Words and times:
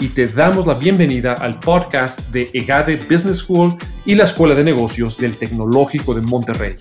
y 0.00 0.10
te 0.10 0.28
damos 0.28 0.66
la 0.66 0.74
bienvenida 0.74 1.32
al 1.32 1.58
podcast 1.58 2.20
de 2.30 2.48
EGADE 2.52 2.96
Business 3.10 3.38
School 3.38 3.76
y 4.04 4.14
la 4.14 4.24
Escuela 4.24 4.54
de 4.54 4.62
Negocios 4.62 5.16
del 5.18 5.36
Tecnológico 5.36 6.14
de 6.14 6.20
Monterrey. 6.20 6.76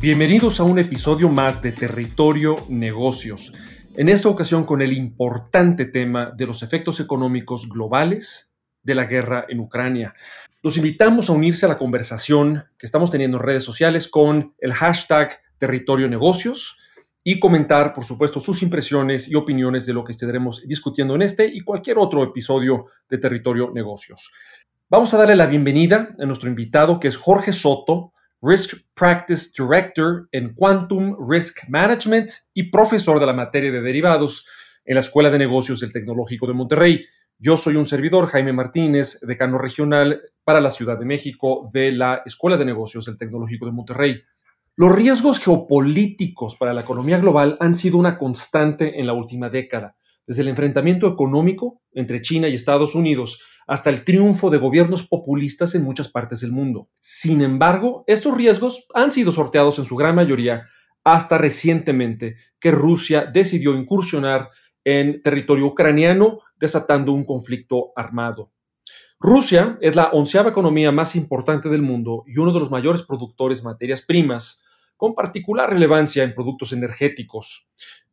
Bienvenidos 0.00 0.58
a 0.58 0.64
un 0.64 0.80
episodio 0.80 1.28
más 1.28 1.62
de 1.62 1.70
Territorio 1.70 2.56
Negocios, 2.68 3.52
en 3.94 4.08
esta 4.08 4.28
ocasión 4.28 4.64
con 4.64 4.82
el 4.82 4.92
importante 4.92 5.84
tema 5.84 6.32
de 6.36 6.46
los 6.46 6.64
efectos 6.64 6.98
económicos 6.98 7.68
globales 7.68 8.50
de 8.82 8.96
la 8.96 9.04
guerra 9.04 9.46
en 9.48 9.60
Ucrania. 9.60 10.14
Los 10.62 10.76
invitamos 10.76 11.30
a 11.30 11.32
unirse 11.32 11.66
a 11.66 11.68
la 11.68 11.78
conversación 11.78 12.64
que 12.76 12.86
estamos 12.86 13.12
teniendo 13.12 13.36
en 13.36 13.44
redes 13.44 13.62
sociales 13.62 14.08
con 14.08 14.54
el 14.58 14.72
hashtag 14.72 15.40
Territorio 15.58 16.08
Negocios 16.08 16.76
y 17.24 17.38
comentar, 17.38 17.92
por 17.92 18.04
supuesto, 18.04 18.40
sus 18.40 18.62
impresiones 18.62 19.28
y 19.28 19.34
opiniones 19.34 19.86
de 19.86 19.92
lo 19.92 20.04
que 20.04 20.12
estaremos 20.12 20.62
discutiendo 20.66 21.14
en 21.14 21.22
este 21.22 21.46
y 21.46 21.60
cualquier 21.60 21.98
otro 21.98 22.22
episodio 22.24 22.86
de 23.08 23.18
Territorio 23.18 23.70
Negocios. 23.72 24.30
Vamos 24.88 25.14
a 25.14 25.18
darle 25.18 25.36
la 25.36 25.46
bienvenida 25.46 26.14
a 26.18 26.26
nuestro 26.26 26.48
invitado, 26.48 26.98
que 27.00 27.08
es 27.08 27.16
Jorge 27.16 27.52
Soto, 27.52 28.12
Risk 28.42 28.74
Practice 28.94 29.50
Director 29.56 30.28
en 30.32 30.52
Quantum 30.52 31.16
Risk 31.30 31.68
Management 31.68 32.30
y 32.52 32.64
profesor 32.64 33.20
de 33.20 33.26
la 33.26 33.32
materia 33.32 33.70
de 33.70 33.80
derivados 33.80 34.44
en 34.84 34.96
la 34.96 35.00
Escuela 35.00 35.30
de 35.30 35.38
Negocios 35.38 35.78
del 35.80 35.92
Tecnológico 35.92 36.48
de 36.48 36.54
Monterrey. 36.54 37.06
Yo 37.38 37.56
soy 37.56 37.76
un 37.76 37.86
servidor, 37.86 38.26
Jaime 38.26 38.52
Martínez, 38.52 39.20
decano 39.22 39.58
regional 39.58 40.20
para 40.44 40.60
la 40.60 40.70
Ciudad 40.70 40.98
de 40.98 41.04
México 41.04 41.68
de 41.72 41.92
la 41.92 42.22
Escuela 42.26 42.56
de 42.56 42.64
Negocios 42.64 43.06
del 43.06 43.16
Tecnológico 43.16 43.64
de 43.66 43.72
Monterrey. 43.72 44.22
Los 44.74 44.90
riesgos 44.90 45.38
geopolíticos 45.38 46.56
para 46.56 46.72
la 46.72 46.80
economía 46.80 47.18
global 47.18 47.58
han 47.60 47.74
sido 47.74 47.98
una 47.98 48.16
constante 48.16 48.98
en 48.98 49.06
la 49.06 49.12
última 49.12 49.50
década, 49.50 49.96
desde 50.26 50.40
el 50.40 50.48
enfrentamiento 50.48 51.06
económico 51.06 51.82
entre 51.92 52.22
China 52.22 52.48
y 52.48 52.54
Estados 52.54 52.94
Unidos 52.94 53.38
hasta 53.66 53.90
el 53.90 54.02
triunfo 54.02 54.48
de 54.48 54.56
gobiernos 54.56 55.06
populistas 55.06 55.74
en 55.74 55.84
muchas 55.84 56.08
partes 56.08 56.40
del 56.40 56.52
mundo. 56.52 56.88
Sin 57.00 57.42
embargo, 57.42 58.02
estos 58.06 58.34
riesgos 58.34 58.86
han 58.94 59.12
sido 59.12 59.30
sorteados 59.30 59.78
en 59.78 59.84
su 59.84 59.94
gran 59.94 60.14
mayoría 60.14 60.64
hasta 61.04 61.36
recientemente 61.36 62.36
que 62.58 62.70
Rusia 62.70 63.26
decidió 63.30 63.76
incursionar 63.76 64.48
en 64.84 65.20
territorio 65.20 65.66
ucraniano, 65.66 66.40
desatando 66.56 67.12
un 67.12 67.26
conflicto 67.26 67.92
armado. 67.94 68.50
Rusia 69.24 69.78
es 69.80 69.94
la 69.94 70.06
onceava 70.06 70.50
economía 70.50 70.90
más 70.90 71.14
importante 71.14 71.68
del 71.68 71.80
mundo 71.80 72.24
y 72.26 72.38
uno 72.38 72.52
de 72.52 72.58
los 72.58 72.72
mayores 72.72 73.02
productores 73.02 73.58
de 73.58 73.64
materias 73.66 74.02
primas, 74.02 74.64
con 74.96 75.14
particular 75.14 75.70
relevancia 75.70 76.24
en 76.24 76.34
productos 76.34 76.72
energéticos. 76.72 77.68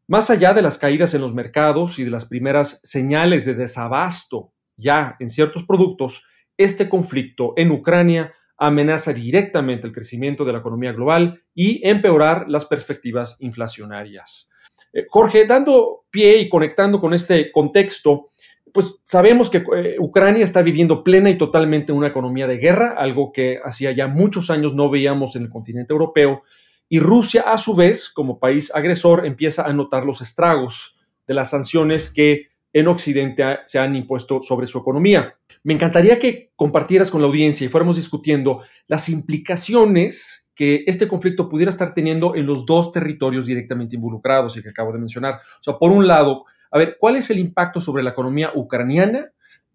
Más 0.05 0.29
allá 0.29 0.53
de 0.53 0.61
las 0.61 0.77
caídas 0.77 1.15
en 1.15 1.21
los 1.21 1.33
mercados 1.33 1.97
y 1.97 2.03
de 2.03 2.11
las 2.11 2.27
primeras 2.27 2.79
señales 2.83 3.45
de 3.45 3.55
desabasto 3.55 4.53
ya 4.77 5.15
en 5.19 5.31
ciertos 5.31 5.63
productos, 5.63 6.23
este 6.57 6.87
conflicto 6.87 7.53
en 7.57 7.71
Ucrania 7.71 8.31
amenaza 8.55 9.11
directamente 9.11 9.87
el 9.87 9.93
crecimiento 9.93 10.45
de 10.45 10.53
la 10.53 10.59
economía 10.59 10.91
global 10.91 11.41
y 11.55 11.81
empeorar 11.89 12.47
las 12.47 12.65
perspectivas 12.65 13.35
inflacionarias. 13.39 14.51
Eh, 14.93 15.07
Jorge, 15.09 15.47
dando 15.47 16.05
pie 16.11 16.37
y 16.37 16.49
conectando 16.49 17.01
con 17.01 17.15
este 17.15 17.51
contexto, 17.51 18.27
pues 18.73 19.01
sabemos 19.03 19.49
que 19.49 19.63
eh, 19.75 19.95
Ucrania 19.99 20.43
está 20.43 20.61
viviendo 20.61 21.03
plena 21.03 21.29
y 21.29 21.37
totalmente 21.37 21.93
una 21.93 22.07
economía 22.07 22.47
de 22.47 22.57
guerra, 22.57 22.95
algo 22.97 23.31
que 23.31 23.59
hacía 23.63 23.91
ya 23.91 24.07
muchos 24.07 24.49
años 24.49 24.73
no 24.73 24.89
veíamos 24.89 25.35
en 25.35 25.43
el 25.43 25.49
continente 25.49 25.93
europeo, 25.93 26.43
y 26.89 26.99
Rusia 26.99 27.43
a 27.43 27.57
su 27.57 27.75
vez, 27.75 28.09
como 28.09 28.39
país 28.39 28.71
agresor, 28.73 29.25
empieza 29.25 29.63
a 29.63 29.73
notar 29.73 30.05
los 30.05 30.21
estragos 30.21 30.95
de 31.27 31.35
las 31.35 31.51
sanciones 31.51 32.09
que 32.09 32.47
en 32.73 32.87
Occidente 32.87 33.59
se 33.65 33.79
han 33.79 33.95
impuesto 33.95 34.41
sobre 34.41 34.67
su 34.67 34.79
economía. 34.79 35.35
Me 35.63 35.73
encantaría 35.73 36.19
que 36.19 36.51
compartieras 36.55 37.11
con 37.11 37.21
la 37.21 37.27
audiencia 37.27 37.65
y 37.65 37.69
fuéramos 37.69 37.95
discutiendo 37.95 38.63
las 38.87 39.09
implicaciones 39.09 40.49
que 40.55 40.83
este 40.87 41.07
conflicto 41.07 41.47
pudiera 41.47 41.69
estar 41.69 41.93
teniendo 41.93 42.35
en 42.35 42.45
los 42.45 42.65
dos 42.65 42.91
territorios 42.91 43.45
directamente 43.45 43.95
involucrados 43.95 44.57
y 44.57 44.61
que 44.61 44.69
acabo 44.69 44.91
de 44.91 44.99
mencionar. 44.99 45.35
O 45.35 45.63
sea, 45.63 45.77
por 45.77 45.91
un 45.91 46.07
lado, 46.07 46.45
a 46.71 46.77
ver, 46.77 46.97
¿cuál 46.99 47.15
es 47.15 47.29
el 47.29 47.39
impacto 47.39 47.79
sobre 47.79 48.03
la 48.03 48.11
economía 48.11 48.51
ucraniana? 48.53 49.31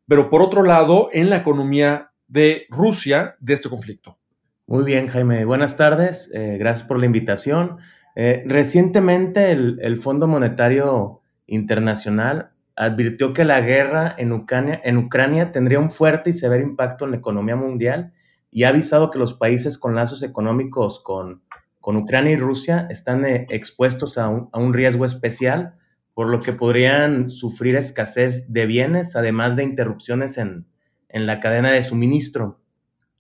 Pero 0.07 0.31
por 0.31 0.43
otro 0.43 0.63
lado, 0.63 1.09
en 1.13 1.31
la 1.31 1.37
economía 1.37 2.13
de 2.27 2.67
Rusia 2.71 3.37
de 3.41 3.55
este 3.55 3.69
conflicto. 3.69 4.19
Muy 4.67 4.85
bien, 4.85 5.09
Jaime. 5.09 5.45
Buenas 5.45 5.77
tardes. 5.77 6.31
Eh, 6.33 6.57
gracias 6.59 6.87
por 6.87 6.99
la 6.99 7.07
invitación. 7.07 7.79
Eh, 8.17 8.45
recientemente 8.47 9.51
el, 9.51 9.97
Fondo 9.97 10.27
Monetario 10.27 11.23
Internacional 11.47 12.53
advirtió 12.77 13.33
que 13.33 13.45
la 13.45 13.61
guerra 13.61 14.15
en 14.17 14.33
Ucrania, 14.33 14.81
en 14.85 14.97
Ucrania 14.99 15.53
tendría 15.53 15.79
un 15.79 15.91
fuerte 15.91 16.31
y 16.31 16.33
severo 16.33 16.63
impacto 16.63 17.05
en 17.05 17.13
la 17.13 17.19
economía 17.19 17.57
mundial 17.57 18.13
y 18.51 18.65
ha 18.65 18.69
avisado 18.69 19.11
que 19.11 19.19
los 19.19 19.35
países 19.35 19.79
con 19.79 19.95
lazos 19.95 20.23
económicos 20.23 21.01
con, 21.01 21.43
con 21.81 21.97
Ucrania 21.97 22.33
y 22.33 22.37
Rusia 22.37 22.87
están 22.89 23.25
eh, 23.25 23.47
expuestos 23.51 24.17
a 24.17 24.29
un, 24.29 24.49
a 24.53 24.59
un 24.59 24.73
riesgo 24.73 25.05
especial 25.05 25.75
por 26.15 26.29
lo 26.29 26.41
que 26.41 26.53
podrían 26.53 27.29
sufrir 27.29 27.75
escasez 27.75 28.53
de 28.53 28.67
bienes, 28.67 29.17
además 29.17 29.57
de 29.57 29.65
interrupciones 29.65 30.39
en, 30.39 30.67
la 31.11 31.41
cadena 31.41 31.71
de 31.71 31.83
suministro. 31.83 32.61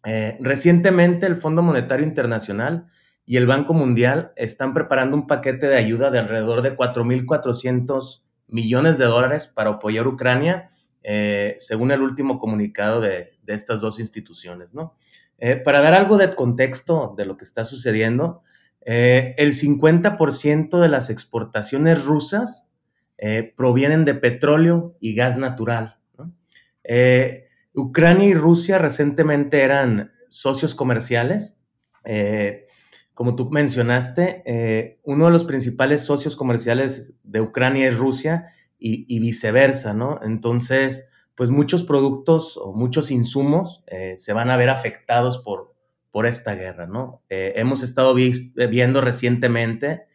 Eh, 0.04 0.36
recientemente 0.40 1.26
el 1.26 1.36
Fondo 1.36 1.62
Monetario 1.62 2.04
Internacional 2.06 2.86
y 3.24 3.36
el 3.36 3.46
Banco 3.46 3.72
Mundial 3.72 4.32
están 4.36 4.74
preparando 4.74 5.16
un 5.16 5.26
paquete 5.26 5.66
de 5.66 5.76
ayuda 5.76 6.10
de 6.10 6.18
alrededor 6.18 6.62
de 6.62 6.76
4.400 6.76 8.22
millones 8.48 8.98
de 8.98 9.04
dólares 9.04 9.48
para 9.48 9.70
apoyar 9.70 10.06
a 10.06 10.08
Ucrania, 10.08 10.70
eh, 11.02 11.56
según 11.58 11.90
el 11.90 12.02
último 12.02 12.38
comunicado 12.38 13.00
de, 13.00 13.32
estas 13.46 13.80
dos 13.80 13.98
instituciones. 14.00 14.74
¿no? 14.74 14.96
Eh, 15.38 15.56
para 15.56 15.80
dar 15.80 15.94
algo 15.94 16.16
de 16.16 16.32
contexto 16.34 17.14
de 17.16 17.26
lo 17.26 17.36
que 17.36 17.44
está 17.44 17.64
sucediendo, 17.64 18.42
el 18.86 19.54
50% 19.54 20.78
de 20.78 20.88
las 20.88 21.08
exportaciones 21.08 22.04
rusas 22.04 22.68
eh, 23.16 23.54
provienen 23.56 24.04
de 24.04 24.14
petróleo 24.14 24.96
y 25.00 25.14
gas 25.14 25.36
natural. 25.36 25.98
Eh, 26.82 27.46
Ucrania 27.72 28.28
y 28.28 28.34
Rusia 28.34 28.78
recientemente 28.78 29.62
eran 29.62 30.12
socios 30.28 30.74
comerciales. 30.74 31.56
Eh, 32.04 32.66
como 33.14 33.36
tú 33.36 33.48
mencionaste, 33.50 34.98
uno 35.04 35.26
de 35.26 35.30
los 35.30 35.44
principales 35.44 36.00
socios 36.00 36.34
comerciales 36.34 37.14
de 37.22 37.40
Ucrania 37.40 37.88
es 37.88 37.96
Rusia 37.96 38.48
y, 38.76 39.20
viceversa, 39.20 39.94
¿no? 39.94 40.18
Entonces, 40.22 41.06
pues 41.36 41.48
muchos 41.50 41.84
productos 41.84 42.56
o 42.56 42.72
muchos 42.72 43.12
insumos 43.12 43.84
se 44.16 44.32
van 44.32 44.50
a 44.50 44.56
ver 44.56 44.68
afectados 44.68 45.38
por, 45.38 45.76
por 46.10 46.26
esta 46.26 46.56
guerra, 46.56 46.88
¿no? 46.88 47.22
hemos 47.28 47.84
estado 47.84 48.14
viendo 48.14 49.00
recientemente 49.00 50.06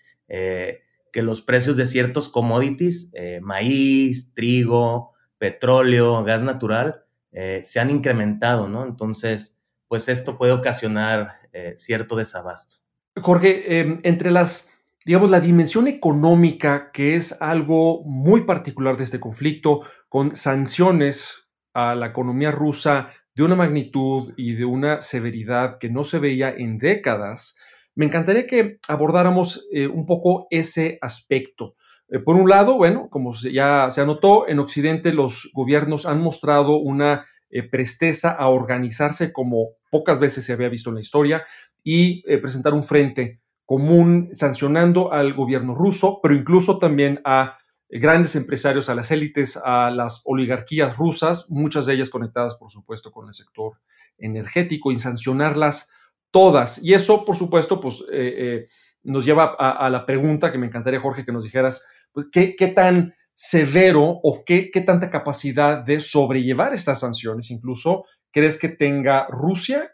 que 1.12 1.22
los 1.22 1.42
precios 1.42 1.78
de 1.78 1.86
ciertos 1.86 2.30
commodities, 2.30 3.09
eh, 3.14 3.40
maíz, 3.42 4.34
trigo, 4.34 5.14
petróleo, 5.38 6.24
gas 6.24 6.42
natural, 6.42 7.04
eh, 7.31 7.62
se 7.63 7.80
han 7.80 7.89
incrementado, 7.89 8.68
¿no? 8.68 8.86
Entonces, 8.86 9.57
pues 9.88 10.07
esto 10.10 10.38
puede 10.38 10.51
ocasionar 10.51 11.39
eh, 11.54 11.74
cierto 11.75 12.16
desabasto. 12.16 12.75
Jorge, 13.16 13.80
em, 13.80 14.00
entre 14.04 14.31
las, 14.31 14.69
digamos, 15.06 15.30
la 15.30 15.39
dimensión 15.39 15.88
económica, 15.88 16.92
que 16.92 17.16
es 17.16 17.39
algo 17.42 18.04
muy 18.04 18.42
particular 18.42 18.98
de 18.98 19.04
este 19.04 19.19
conflicto, 19.19 19.81
con 20.07 20.36
sanciones 20.36 21.48
a 21.74 21.95
la 21.95 22.07
economía 22.07 22.51
rusa 22.51 23.10
de 23.36 23.44
una 23.44 23.56
magnitud 23.56 24.34
y 24.38 24.56
de 24.56 24.66
una 24.66 25.01
severidad 25.01 25.78
que 25.80 25.89
no 25.89 26.04
se 26.04 26.19
veía 26.19 26.50
en 26.50 26.78
décadas, 26.78 27.56
me 27.95 28.06
encantaría 28.06 28.47
que 28.47 28.80
abordáramos 28.88 29.68
eh, 29.71 29.88
un 29.88 30.06
poco 30.06 30.47
ese 30.50 30.97
aspecto. 31.01 31.75
Eh, 32.09 32.19
por 32.19 32.36
un 32.36 32.50
lado, 32.50 32.77
bueno, 32.77 33.09
como 33.09 33.33
ya 33.33 33.89
se 33.91 34.01
anotó, 34.01 34.47
en 34.47 34.59
Occidente 34.59 35.13
los 35.13 35.50
gobiernos 35.53 36.06
han 36.06 36.21
mostrado 36.21 36.77
una 36.77 37.25
eh, 37.50 37.63
presteza 37.63 38.31
a 38.31 38.47
organizarse 38.47 39.33
como 39.33 39.71
pocas 39.91 40.19
veces 40.19 40.45
se 40.45 40.53
había 40.53 40.69
visto 40.69 40.89
en 40.89 40.95
la 40.95 41.01
historia 41.01 41.44
y 41.83 42.21
presentar 42.39 42.74
un 42.74 42.83
frente 42.83 43.41
común 43.65 44.30
sancionando 44.33 45.12
al 45.12 45.33
gobierno 45.33 45.74
ruso, 45.74 46.19
pero 46.21 46.36
incluso 46.36 46.77
también 46.77 47.21
a 47.24 47.57
grandes 47.89 48.36
empresarios, 48.36 48.89
a 48.89 48.95
las 48.95 49.09
élites, 49.09 49.57
a 49.57 49.89
las 49.89 50.21
oligarquías 50.25 50.97
rusas, 50.97 51.47
muchas 51.50 51.86
de 51.86 51.94
ellas 51.94 52.09
conectadas, 52.09 52.56
por 52.56 52.69
supuesto, 52.69 53.12
con 53.12 53.27
el 53.27 53.33
sector 53.33 53.80
energético 54.19 54.91
y 54.91 55.00
sancionarlas 55.00 55.89
todas. 56.31 56.80
Y 56.84 56.94
eso, 56.94 57.24
por 57.24 57.36
supuesto, 57.36 57.80
pues 57.80 58.02
eh, 58.12 58.34
eh, 58.38 58.66
nos 59.04 59.26
lleva 59.26 59.56
a, 59.58 59.90
la 59.90 60.06
pregunta 60.06 60.52
que 60.52 60.58
me 60.58 60.68
encantaría, 60.68 61.00
Jorge, 61.00 61.26
que 61.26 61.31
nos 61.31 61.44
dijeras, 61.44 61.84
pues, 62.12 62.28
¿qué, 62.31 62.56
tan 62.76 63.14
severo 63.34 64.20
o 64.24 64.44
qué, 64.46 64.70
qué 64.72 64.81
tanta 64.81 65.10
capacidad 65.10 65.84
de 65.84 66.02
sobrellevar 66.02 66.74
estas 66.74 67.00
sanciones 67.00 67.52
incluso 67.52 68.04
crees 68.31 68.58
que 68.58 68.70
tenga 68.70 69.28
Rusia? 69.30 69.92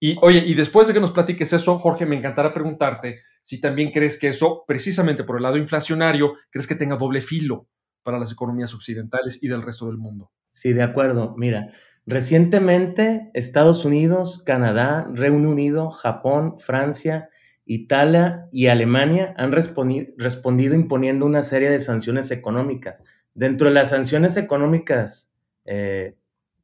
Y 0.00 0.16
oye, 0.22 0.42
y 0.46 0.54
después 0.54 0.86
de 0.86 0.94
que 0.94 1.00
nos 1.00 1.12
platiques 1.12 1.52
eso, 1.52 1.78
Jorge, 1.78 2.06
me 2.06 2.16
encantará 2.16 2.52
preguntarte 2.52 3.20
si 3.42 3.60
también 3.60 3.90
crees 3.90 4.18
que 4.18 4.28
eso, 4.28 4.64
precisamente 4.66 5.24
por 5.24 5.36
el 5.36 5.42
lado 5.42 5.56
inflacionario, 5.56 6.34
crees 6.50 6.66
que 6.66 6.74
tenga 6.74 6.96
doble 6.96 7.20
filo 7.20 7.68
para 8.02 8.18
las 8.18 8.32
economías 8.32 8.74
occidentales 8.74 9.42
y 9.42 9.48
del 9.48 9.62
resto 9.62 9.86
del 9.86 9.96
mundo. 9.96 10.30
Sí, 10.52 10.72
de 10.72 10.82
acuerdo. 10.82 11.34
Mira, 11.36 11.72
Recientemente, 12.06 13.30
Estados 13.32 13.84
Unidos, 13.84 14.42
Canadá, 14.44 15.06
Reino 15.12 15.50
Unido, 15.50 15.90
Japón, 15.90 16.58
Francia, 16.58 17.30
Italia 17.64 18.46
y 18.52 18.66
Alemania 18.66 19.34
han 19.38 19.52
respondido 19.52 20.74
imponiendo 20.74 21.24
una 21.24 21.42
serie 21.42 21.70
de 21.70 21.80
sanciones 21.80 22.30
económicas. 22.30 23.04
Dentro 23.32 23.68
de 23.68 23.74
las 23.74 23.90
sanciones 23.90 24.36
económicas 24.36 25.30
eh, 25.64 26.16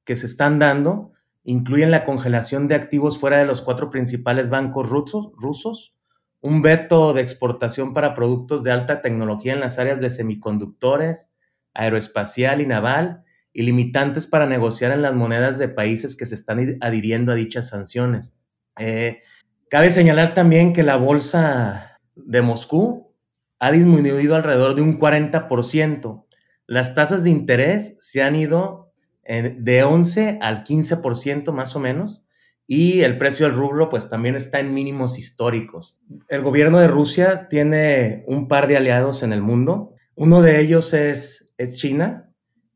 que 0.05 0.17
se 0.17 0.27
están 0.27 0.59
dando, 0.59 1.13
incluyen 1.43 1.91
la 1.91 2.05
congelación 2.05 2.69
de 2.69 2.75
activos 2.75 3.19
fuera 3.19 3.39
de 3.39 3.47
los 3.47 3.63
cuatro 3.63 3.91
principales 3.91 4.51
bancos 4.51 4.91
rusos, 4.91 5.33
rusos, 5.37 5.95
un 6.43 6.61
veto 6.61 7.13
de 7.15 7.23
exportación 7.23 7.95
para 7.95 8.15
productos 8.15 8.63
de 8.63 8.73
alta 8.73 9.01
tecnología 9.01 9.55
en 9.55 9.61
las 9.61 9.79
áreas 9.79 10.01
de 10.01 10.11
semiconductores, 10.11 11.31
aeroespacial 11.73 12.61
y 12.61 12.67
naval, 12.67 13.25
y 13.53 13.63
limitantes 13.63 14.27
para 14.27 14.47
negociar 14.47 14.93
en 14.93 15.03
las 15.03 15.15
monedas 15.15 15.59
de 15.59 15.69
países 15.69 16.17
que 16.17 16.27
se 16.27 16.35
están 16.35 16.79
adhiriendo 16.81 17.33
a 17.33 17.35
dichas 17.35 17.69
sanciones. 17.69 18.35
Eh, 18.79 19.23
cabe 19.69 19.91
señalar 19.91 20.35
también 20.35 20.73
que 20.73 20.83
la 20.83 20.97
bolsa 20.97 22.01
de 22.15 22.43
Moscú 22.43 23.15
ha 23.59 23.73
disminuido 23.73 24.37
alrededor 24.37 24.75
de 24.75 24.83
un 24.83 24.99
40%. 24.99 26.27
Las 26.67 26.95
tasas 26.95 27.25
de 27.25 27.31
interés 27.31 27.97
se 27.99 28.23
han 28.23 28.37
ido 28.37 28.93
de 29.27 29.85
11 29.85 30.39
al 30.41 30.65
15% 30.65 31.53
más 31.53 31.77
o 31.77 31.81
menos 31.81 32.25
y 32.67 33.03
el 33.03 33.17
precio 33.17 33.47
del 33.47 33.55
rublo 33.55 33.89
pues 33.89 34.09
también 34.09 34.35
está 34.35 34.61
en 34.61 34.75
mínimos 34.75 35.19
históricos. 35.19 36.01
El 36.29 36.43
gobierno 36.43 36.79
de 36.79 36.89
Rusia 36.89 37.49
tiene 37.49 38.25
un 38.27 38.49
par 38.49 38.67
de 38.67 38.77
aliados 38.77 39.23
en 39.23 39.33
el 39.33 39.43
mundo. 39.43 39.95
Uno 40.15 40.43
de 40.43 40.61
ellos 40.61 40.95
es 40.95 41.49
China, 41.77 42.30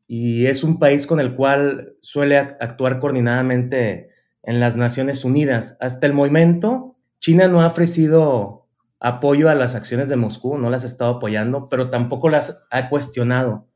y 0.07 0.45
es 0.45 0.63
un 0.63 0.79
país 0.79 1.07
con 1.07 1.19
el 1.19 1.35
cual 1.35 1.95
suele 2.01 2.37
actuar 2.37 2.99
coordinadamente 2.99 4.09
en 4.43 4.59
las 4.59 4.75
Naciones 4.75 5.25
Unidas. 5.25 5.77
Hasta 5.79 6.05
el 6.05 6.13
momento, 6.13 6.97
China 7.19 7.47
no 7.47 7.61
ha 7.61 7.67
ofrecido 7.67 8.67
apoyo 8.99 9.49
a 9.49 9.55
las 9.55 9.75
acciones 9.75 10.07
de 10.09 10.15
Moscú, 10.15 10.57
no 10.57 10.69
las 10.69 10.83
ha 10.83 10.87
estado 10.87 11.15
apoyando, 11.15 11.69
pero 11.69 11.89
tampoco 11.89 12.29
las 12.29 12.59
ha 12.69 12.89
cuestionado. 12.89 13.67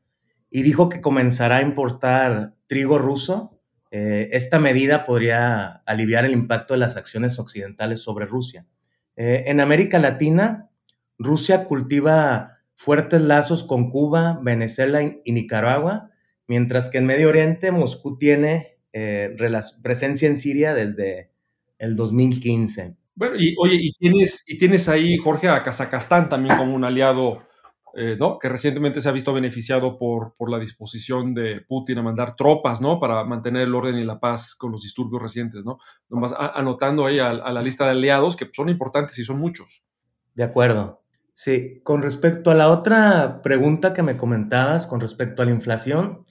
Y 0.48 0.62
dijo 0.62 0.88
que 0.88 1.00
comenzará 1.00 1.58
a 1.58 1.62
importar 1.62 2.54
trigo 2.66 2.98
ruso. 2.98 3.60
Eh, 3.90 4.28
esta 4.32 4.58
medida 4.58 5.04
podría 5.04 5.82
aliviar 5.86 6.24
el 6.24 6.32
impacto 6.32 6.74
de 6.74 6.80
las 6.80 6.96
acciones 6.96 7.38
occidentales 7.38 8.02
sobre 8.02 8.26
Rusia. 8.26 8.66
Eh, 9.16 9.44
en 9.46 9.60
América 9.60 9.98
Latina, 9.98 10.70
Rusia 11.18 11.66
cultiva 11.66 12.58
fuertes 12.74 13.20
lazos 13.20 13.62
con 13.62 13.90
Cuba, 13.90 14.40
Venezuela 14.42 15.02
y 15.02 15.32
Nicaragua, 15.32 16.10
mientras 16.50 16.90
que 16.90 16.98
en 16.98 17.06
Medio 17.06 17.28
Oriente 17.28 17.70
Moscú 17.70 18.18
tiene 18.18 18.80
eh, 18.92 19.36
presencia 19.84 20.26
en 20.26 20.34
Siria 20.34 20.74
desde 20.74 21.30
el 21.78 21.94
2015. 21.94 22.96
Bueno, 23.14 23.36
y 23.38 23.54
oye, 23.56 23.76
y 23.80 23.92
tienes, 23.92 24.42
y 24.48 24.58
tienes 24.58 24.88
ahí, 24.88 25.16
Jorge, 25.16 25.48
a 25.48 25.62
Kazajstán 25.62 26.28
también 26.28 26.56
como 26.56 26.74
un 26.74 26.82
aliado, 26.82 27.44
eh, 27.94 28.16
¿no? 28.18 28.36
Que 28.40 28.48
recientemente 28.48 29.00
se 29.00 29.08
ha 29.08 29.12
visto 29.12 29.32
beneficiado 29.32 29.96
por, 29.96 30.34
por 30.36 30.50
la 30.50 30.58
disposición 30.58 31.34
de 31.34 31.60
Putin 31.60 31.98
a 31.98 32.02
mandar 32.02 32.34
tropas, 32.34 32.80
¿no? 32.80 32.98
Para 32.98 33.22
mantener 33.22 33.62
el 33.62 33.74
orden 33.76 33.96
y 33.98 34.04
la 34.04 34.18
paz 34.18 34.56
con 34.56 34.72
los 34.72 34.82
disturbios 34.82 35.22
recientes, 35.22 35.64
¿no? 35.64 35.78
Nomás 36.08 36.34
anotando 36.36 37.06
ahí 37.06 37.20
a, 37.20 37.30
a 37.30 37.52
la 37.52 37.62
lista 37.62 37.84
de 37.84 37.92
aliados 37.92 38.34
que 38.34 38.50
son 38.52 38.68
importantes 38.68 39.16
y 39.20 39.24
son 39.24 39.38
muchos. 39.38 39.84
De 40.34 40.42
acuerdo. 40.42 41.04
Sí, 41.32 41.80
con 41.84 42.02
respecto 42.02 42.50
a 42.50 42.56
la 42.56 42.70
otra 42.70 43.40
pregunta 43.40 43.94
que 43.94 44.02
me 44.02 44.16
comentabas, 44.16 44.88
con 44.88 44.98
respecto 44.98 45.42
a 45.42 45.44
la 45.44 45.52
inflación, 45.52 46.24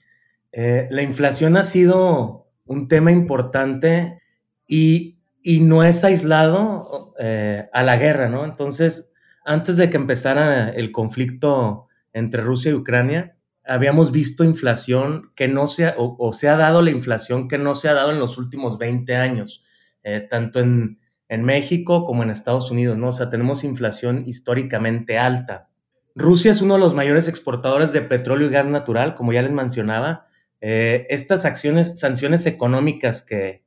eh, 0.52 0.88
la 0.90 1.02
inflación 1.02 1.56
ha 1.56 1.62
sido 1.62 2.48
un 2.64 2.88
tema 2.88 3.12
importante 3.12 4.20
y, 4.66 5.16
no 5.62 5.82
es 5.82 6.04
aislado 6.04 7.14
eh, 7.18 7.68
a 7.72 7.82
la 7.82 7.96
guerra, 7.96 8.28
¿no? 8.28 8.44
Entonces, 8.44 9.10
antes 9.44 9.76
de 9.76 9.88
que 9.88 9.96
empezara 9.96 10.68
el 10.68 10.92
conflicto 10.92 11.88
entre 12.12 12.42
Rusia 12.42 12.70
y 12.70 12.74
Ucrania, 12.74 13.36
habíamos 13.64 14.12
visto 14.12 14.44
inflación 14.44 15.32
que 15.34 15.48
no 15.48 15.66
se 15.66 15.86
ha, 15.86 15.94
o, 15.96 16.32
se 16.32 16.48
ha 16.48 16.56
dado 16.56 16.82
la 16.82 16.90
inflación 16.90 17.48
que 17.48 17.56
no 17.56 17.74
se 17.74 17.88
ha 17.88 17.94
dado 17.94 18.10
en 18.10 18.18
los 18.18 18.36
últimos 18.36 18.78
20 18.78 19.16
años, 19.16 19.64
eh, 20.02 20.26
tanto 20.28 20.60
en, 20.60 21.00
en 21.28 21.44
México 21.44 22.04
como 22.04 22.22
en 22.22 22.30
Estados 22.30 22.70
Unidos, 22.70 22.98
¿no? 22.98 23.08
O 23.08 23.12
sea, 23.12 23.30
tenemos 23.30 23.64
inflación 23.64 24.24
históricamente 24.26 25.18
alta. 25.18 25.70
Rusia 26.14 26.50
es 26.50 26.60
uno 26.60 26.74
de 26.74 26.80
los 26.80 26.94
mayores 26.94 27.28
exportadores 27.28 27.92
de 27.92 28.02
petróleo 28.02 28.48
y 28.48 28.50
gas 28.50 28.68
natural, 28.68 29.14
como 29.14 29.32
ya 29.32 29.42
les 29.42 29.52
mencionaba, 29.52 30.26
eh, 30.60 31.06
estas 31.10 31.44
acciones, 31.44 31.98
sanciones 31.98 32.46
económicas 32.46 33.22
que, 33.22 33.62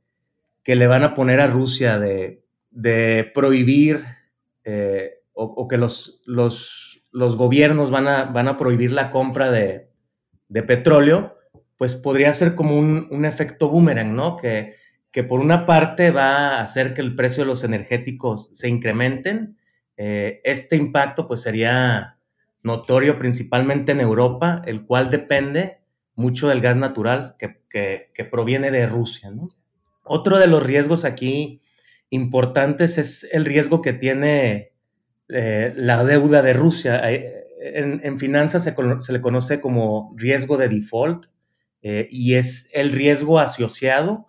que, 0.63 0.75
le 0.75 0.87
van 0.87 1.03
a 1.03 1.13
poner 1.13 1.39
a 1.39 1.47
Rusia 1.47 1.97
de, 1.97 2.43
de 2.69 3.29
prohibir 3.33 4.03
eh, 4.63 5.21
o, 5.33 5.67
que 5.67 5.77
los, 5.77 6.21
los, 6.25 7.03
los, 7.11 7.35
gobiernos 7.35 7.89
van 7.89 8.07
a, 8.07 8.25
van 8.25 8.47
a 8.47 8.57
prohibir 8.57 8.91
la 8.91 9.09
compra 9.09 9.51
de, 9.51 9.89
de 10.49 10.63
petróleo, 10.63 11.37
pues 11.77 11.95
podría 11.95 12.33
ser 12.33 12.53
como 12.53 12.77
un, 12.77 13.07
un, 13.09 13.25
efecto 13.25 13.69
boomerang, 13.69 14.15
¿no? 14.15 14.37
Que, 14.37 14.75
que 15.11 15.23
por 15.23 15.39
una 15.39 15.65
parte 15.65 16.11
va 16.11 16.57
a 16.57 16.61
hacer 16.61 16.93
que 16.93 17.01
el 17.01 17.15
precio 17.15 17.43
de 17.43 17.47
los 17.47 17.63
energéticos 17.63 18.49
se 18.51 18.69
incrementen. 18.69 19.57
Eh, 19.97 20.41
este 20.43 20.75
impacto 20.75 21.27
pues 21.27 21.41
sería 21.41 22.17
notorio 22.61 23.19
principalmente 23.19 23.91
en 23.91 23.99
Europa, 23.99 24.61
el 24.65 24.85
cual 24.85 25.11
depende 25.11 25.82
mucho 26.15 26.47
del 26.47 26.61
gas 26.61 26.77
natural 26.77 27.35
que, 27.37 28.27
proviene 28.29 28.71
de 28.71 28.87
Rusia. 28.87 29.31
Otro 30.03 30.39
de 30.39 30.47
los 30.47 30.63
riesgos 30.63 31.05
aquí 31.05 31.61
importantes 32.09 32.97
es 32.97 33.27
el 33.31 33.45
riesgo 33.45 33.81
que 33.81 33.93
tiene 33.93 34.73
eh, 35.29 35.73
la 35.75 36.03
deuda 36.03 36.41
de 36.41 36.53
Rusia. 36.53 37.01
En, 37.05 38.19
finanzas 38.19 38.63
se, 38.63 39.13
le 39.13 39.21
conoce 39.21 39.59
como 39.59 40.13
riesgo 40.17 40.57
de 40.57 40.67
default 40.67 41.25
eh, 41.81 42.07
y 42.09 42.35
es 42.35 42.69
el 42.73 42.91
riesgo 42.91 43.39
asociado 43.39 44.27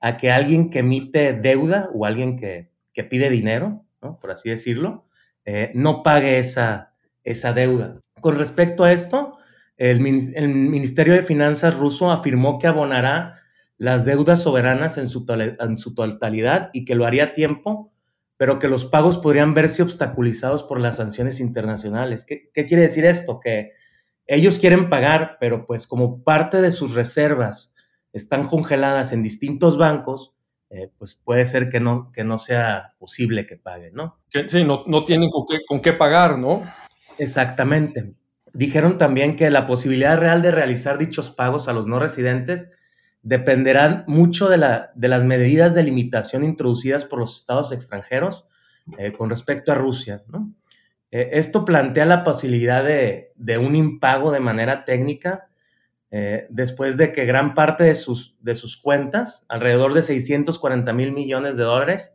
a 0.00 0.16
que 0.16 0.30
alguien 0.30 0.70
que 0.70 0.80
emite 0.80 1.32
deuda 1.32 1.90
o 1.92 2.04
alguien 2.04 2.38
que, 2.38 2.70
pide 3.10 3.28
dinero, 3.28 3.84
por 4.00 4.30
así 4.30 4.48
decirlo, 4.48 5.06
eh, 5.44 5.70
no 5.74 6.02
pague 6.02 6.38
esa, 6.38 6.94
esa 7.24 7.52
deuda. 7.52 8.00
Con 8.20 8.38
respecto 8.38 8.84
a 8.84 8.92
esto, 8.92 9.36
el, 9.76 10.00
Ministerio 10.00 11.14
de 11.14 11.22
Finanzas 11.22 11.76
ruso 11.76 12.10
afirmó 12.10 12.58
que 12.58 12.66
abonará 12.66 13.42
las 13.78 14.04
deudas 14.04 14.42
soberanas 14.42 14.96
en 14.96 15.06
su, 15.06 15.26
en 15.28 15.78
su 15.78 15.94
totalidad 15.94 16.70
y 16.72 16.84
que 16.84 16.94
lo 16.94 17.04
haría 17.04 17.24
a 17.24 17.32
tiempo, 17.34 17.92
pero 18.38 18.58
que 18.58 18.68
los 18.68 18.86
pagos 18.86 19.18
podrían 19.18 19.54
verse 19.54 19.82
obstaculizados 19.82 20.62
por 20.62 20.80
las 20.80 20.96
sanciones 20.96 21.40
internacionales. 21.40 22.24
¿Qué, 22.24 22.50
quiere 22.66 22.82
decir 22.82 23.04
esto? 23.04 23.38
Que 23.40 23.72
ellos 24.26 24.58
quieren 24.58 24.88
pagar, 24.88 25.36
pero 25.40 25.66
pues 25.66 25.86
como 25.86 26.22
parte 26.24 26.62
de 26.62 26.70
sus 26.70 26.94
reservas 26.94 27.74
están 28.12 28.48
congeladas 28.48 29.12
en 29.12 29.22
distintos 29.22 29.76
bancos, 29.76 30.34
eh, 30.70 30.90
pues 30.98 31.14
puede 31.14 31.44
ser 31.44 31.68
que 31.68 31.80
no, 31.80 32.10
que 32.12 32.24
no 32.24 32.38
sea 32.38 32.94
posible 32.98 33.46
que 33.46 33.56
paguen, 33.56 33.94
¿no? 33.94 34.18
sí, 34.48 34.64
no, 34.64 34.84
no 34.86 35.04
tienen 35.04 35.30
con 35.30 35.46
qué, 35.46 35.60
con 35.66 35.80
qué 35.80 35.92
pagar, 35.92 36.38
¿no? 36.38 36.62
Exactamente. 37.18 38.14
Dijeron 38.56 38.96
también 38.96 39.36
que 39.36 39.50
la 39.50 39.66
posibilidad 39.66 40.16
real 40.16 40.40
de 40.40 40.50
realizar 40.50 40.96
dichos 40.96 41.30
pagos 41.30 41.68
a 41.68 41.74
los 41.74 41.86
no 41.86 41.98
residentes 41.98 42.70
dependerán 43.20 44.04
mucho 44.06 44.48
de, 44.48 44.56
la, 44.56 44.92
de 44.94 45.08
las 45.08 45.24
medidas 45.24 45.74
de 45.74 45.82
limitación 45.82 46.42
introducidas 46.42 47.04
por 47.04 47.18
los 47.18 47.36
estados 47.36 47.70
extranjeros 47.72 48.46
eh, 48.96 49.12
con 49.12 49.28
respecto 49.28 49.72
a 49.72 49.74
Rusia. 49.74 50.24
Eh, 51.10 51.28
esto 51.32 51.66
plantea 51.66 52.06
la 52.06 52.24
posibilidad 52.24 52.82
de, 52.82 53.58
un 53.58 53.76
impago 53.76 54.32
de 54.32 54.40
manera 54.40 54.86
técnica 54.86 55.50
eh, 56.10 56.46
después 56.48 56.96
de 56.96 57.12
que 57.12 57.26
gran 57.26 57.52
parte 57.52 57.84
de 57.84 57.94
sus, 57.94 58.38
de 58.40 58.54
sus 58.54 58.78
cuentas, 58.78 59.44
alrededor 59.50 59.92
de 59.92 60.00
640 60.00 60.94
mil 60.94 61.12
millones 61.12 61.58
de 61.58 61.64
dólares, 61.64 62.14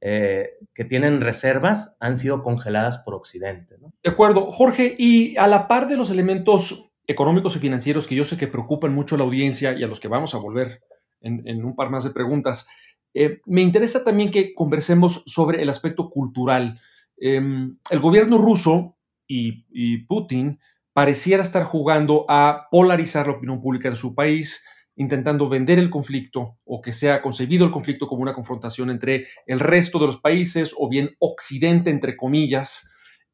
eh, 0.00 0.58
que 0.74 0.84
tienen 0.84 1.20
reservas 1.20 1.94
han 2.00 2.16
sido 2.16 2.42
congeladas 2.42 2.98
por 2.98 3.14
Occidente. 3.14 3.76
De 4.02 4.10
acuerdo, 4.10 4.50
Jorge, 4.50 4.94
y 4.96 5.36
a 5.36 5.46
la 5.46 5.68
par 5.68 5.88
de 5.88 5.96
los 5.96 6.10
elementos 6.10 6.90
económicos 7.06 7.56
y 7.56 7.58
financieros 7.58 8.06
que 8.06 8.14
yo 8.14 8.24
sé 8.24 8.36
que 8.36 8.46
preocupan 8.46 8.94
mucho 8.94 9.14
a 9.14 9.18
la 9.18 9.24
audiencia 9.24 9.72
y 9.72 9.82
a 9.82 9.88
los 9.88 10.00
que 10.00 10.08
vamos 10.08 10.34
a 10.34 10.38
volver 10.38 10.82
en, 11.20 11.64
un 11.64 11.74
par 11.74 11.90
más 11.90 12.04
de 12.04 12.10
preguntas, 12.10 12.66
eh, 13.12 13.40
me 13.44 13.60
interesa 13.60 14.04
también 14.04 14.30
que 14.30 14.54
conversemos 14.54 15.22
sobre 15.26 15.60
el 15.60 15.68
aspecto 15.68 16.08
cultural. 16.08 16.80
Em, 17.18 17.76
el 17.90 18.00
gobierno 18.00 18.38
ruso 18.38 18.96
y, 19.26 19.98
Putin 20.06 20.58
pareciera 20.92 21.42
estar 21.42 21.64
jugando 21.64 22.24
a 22.28 22.68
polarizar 22.70 23.26
la 23.26 23.34
opinión 23.34 23.60
pública 23.60 23.90
de 23.90 23.96
su 23.96 24.14
país, 24.14 24.64
intentando 25.00 25.48
vender 25.48 25.78
el 25.78 25.88
conflicto 25.88 26.58
o 26.62 26.82
que 26.82 26.92
sea 26.92 27.22
concebido 27.22 27.64
el 27.64 27.70
conflicto 27.70 28.06
como 28.06 28.20
una 28.20 28.34
confrontación 28.34 28.90
entre 28.90 29.28
el 29.46 29.58
resto 29.58 29.98
de 29.98 30.06
los 30.06 30.18
países 30.18 30.74
o 30.76 30.90
bien 30.90 31.16
Occidente, 31.20 31.88
entre 31.88 32.18
comillas, 32.18 32.86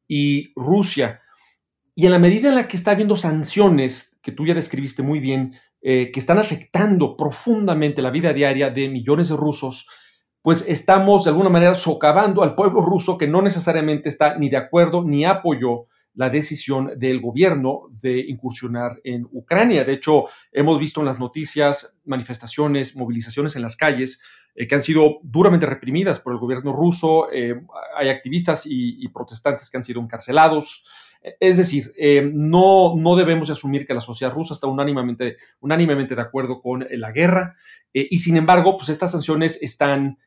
y 0.07 0.53
Rusia. 0.55 1.19
Y 1.93 2.05
en 2.05 2.13
la 2.13 2.19
medida 2.19 2.47
en 2.47 2.55
la 2.55 2.69
que 2.69 2.77
está 2.77 2.91
habiendo 2.91 3.17
sanciones, 3.17 4.17
que 4.21 4.31
tú 4.31 4.45
ya 4.45 4.53
describiste 4.53 5.03
muy 5.03 5.19
bien, 5.19 5.55
eh, 5.81 6.09
que 6.13 6.21
están 6.21 6.39
afectando 6.39 7.17
profundamente 7.17 8.01
la 8.01 8.11
vida 8.11 8.31
diaria 8.31 8.69
de 8.69 8.87
millones 8.87 9.27
de 9.27 9.35
rusos, 9.35 9.89
pues 10.41 10.63
estamos 10.69 11.25
de 11.25 11.31
alguna 11.31 11.49
manera 11.49 11.75
socavando 11.75 12.43
al 12.43 12.55
pueblo 12.55 12.79
ruso 12.79 13.17
que 13.17 13.27
no 13.27 13.41
necesariamente 13.41 14.07
está 14.07 14.37
ni 14.37 14.47
de 14.47 14.55
acuerdo 14.55 15.03
ni 15.03 15.25
apoyó 15.25 15.87
la 16.17 16.31
decisión 16.31 16.93
del 16.97 17.21
gobierno 17.21 17.83
de 18.01 18.19
incursionar 18.19 18.99
en 19.03 19.27
Ucrania. 19.31 19.83
De 19.83 19.93
hecho, 19.93 20.25
hemos 20.51 20.79
visto 20.79 20.99
en 20.99 21.05
las 21.05 21.19
noticias 21.19 21.99
manifestaciones, 22.05 22.95
movilizaciones 22.95 23.55
en 23.55 23.61
las 23.61 23.75
calles 23.75 24.19
eh, 24.55 24.67
que 24.67 24.73
han 24.73 24.81
sido 24.81 25.19
duramente 25.21 25.67
reprimidas 25.67 26.19
por 26.19 26.33
el 26.33 26.39
gobierno 26.39 26.73
ruso. 26.73 27.31
Eh, 27.31 27.61
hay 27.95 28.09
activistas 28.09 28.63
y, 28.65 29.07
protestantes 29.09 29.69
que 29.69 29.77
han 29.77 29.83
sido 29.83 30.01
encarcelados. 30.01 30.83
Es 31.39 31.57
decir, 31.57 31.93
eh, 31.95 32.27
no, 32.33 32.93
no 32.95 33.15
debemos 33.15 33.51
asumir 33.51 33.85
que 33.85 33.93
la 33.93 34.01
sociedad 34.01 34.33
rusa 34.33 34.55
está 34.55 34.65
unánimemente, 34.65 35.37
unánimemente 35.59 36.15
de 36.15 36.21
acuerdo 36.21 36.61
con 36.61 36.87
la 36.89 37.11
guerra 37.11 37.55
y 37.93 38.19
sin 38.19 38.37
embargo, 38.37 38.77
pues 38.77 38.89
estas 38.89 39.11
sanciones 39.11 39.57
están 39.61 40.19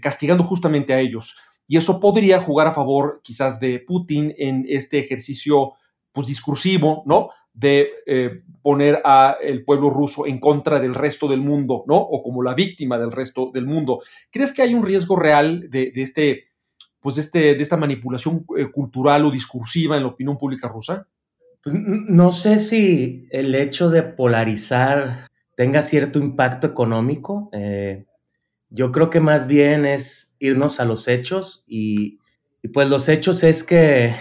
castigando 0.00 0.44
justamente 0.44 0.92
a 0.92 1.00
ellos 1.00 1.36
y 1.66 1.76
eso 1.76 2.00
podría 2.00 2.40
jugar 2.40 2.66
a 2.66 2.74
favor 2.74 3.20
quizás 3.22 3.60
de 3.60 3.80
Putin 3.80 4.34
en 4.36 4.64
este 4.68 4.98
ejercicio 4.98 5.72
pues, 6.12 6.26
discursivo, 6.26 7.02
¿no? 7.06 7.30
De 7.54 7.88
eh, 8.06 8.42
poner 8.62 9.00
a 9.04 9.36
el 9.42 9.64
pueblo 9.64 9.90
ruso 9.90 10.26
en 10.26 10.38
contra 10.38 10.80
del 10.80 10.94
resto 10.94 11.28
del 11.28 11.40
mundo, 11.40 11.84
¿no? 11.86 11.96
O 11.96 12.22
como 12.22 12.42
la 12.42 12.54
víctima 12.54 12.98
del 12.98 13.12
resto 13.12 13.50
del 13.52 13.66
mundo. 13.66 14.00
¿Crees 14.30 14.52
que 14.52 14.62
hay 14.62 14.74
un 14.74 14.84
riesgo 14.84 15.16
real 15.16 15.68
de, 15.70 15.92
este, 15.96 16.44
pues 17.00 17.18
este, 17.18 17.54
de 17.54 17.62
esta 17.62 17.76
manipulación 17.76 18.46
eh, 18.56 18.70
cultural 18.70 19.24
o 19.24 19.30
discursiva 19.30 19.96
en 19.96 20.02
la 20.02 20.08
opinión 20.08 20.38
pública 20.38 20.68
rusa? 20.68 21.06
Pues, 21.62 21.76
no 21.78 22.32
sé 22.32 22.58
si 22.58 23.26
el 23.30 23.54
hecho 23.54 23.90
de 23.90 24.02
polarizar 24.02 25.28
tenga 25.56 25.82
cierto 25.82 26.18
impacto 26.18 26.66
económico. 26.66 27.48
Eh, 27.52 28.06
yo 28.72 28.90
creo 28.90 29.10
que 29.10 29.20
más 29.20 29.46
bien 29.46 29.84
es 29.84 30.34
irnos 30.38 30.80
a 30.80 30.84
los 30.84 31.06
hechos 31.06 31.62
y, 31.66 32.18
pues 32.72 32.88
los 32.88 33.08
hechos 33.08 33.42
es 33.42 33.64
que 33.64 34.14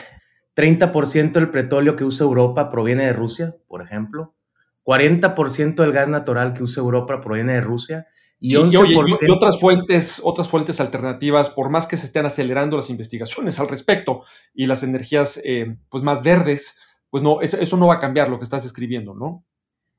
30% 0.56 1.32
del 1.32 1.52
petróleo 1.52 1.96
que 1.96 2.04
usa 2.04 2.26
Europa 2.26 2.70
proviene 2.70 3.06
de 3.06 3.14
Rusia, 3.14 3.56
por 3.68 3.82
ejemplo. 3.82 4.36
40% 4.84 5.76
del 5.76 5.92
gas 5.92 6.10
natural 6.10 6.54
que 6.54 6.64
usa 6.64 6.82
Europa 6.82 7.22
proviene 7.22 7.54
de 7.54 7.62
Rusia. 7.62 8.08
Y, 8.40 8.56
11%... 8.56 9.20
y, 9.22 9.32
otras 9.32 9.60
fuentes, 9.60 10.20
otras 10.24 10.50
fuentes 10.50 10.82
alternativas, 10.82 11.50
por 11.52 11.70
más 11.70 11.88
que 11.88 11.98
se 11.98 12.08
estén 12.08 12.26
acelerando 12.26 12.76
las 12.76 12.90
investigaciones 12.90 13.60
al 13.60 13.70
respecto 13.70 14.24
y 14.54 14.66
las 14.66 14.82
energías 14.84 15.40
eh, 15.46 15.78
pues 15.90 16.04
más 16.04 16.24
verdes, 16.24 16.80
pues 17.10 17.24
no, 17.24 17.42
eso, 17.42 17.58
eso, 17.58 17.78
no 17.78 17.88
va 17.88 17.96
a 17.96 18.00
cambiar 18.00 18.30
lo 18.30 18.40
que 18.40 18.44
estás 18.44 18.66
escribiendo, 18.66 19.14
¿no? 19.14 19.46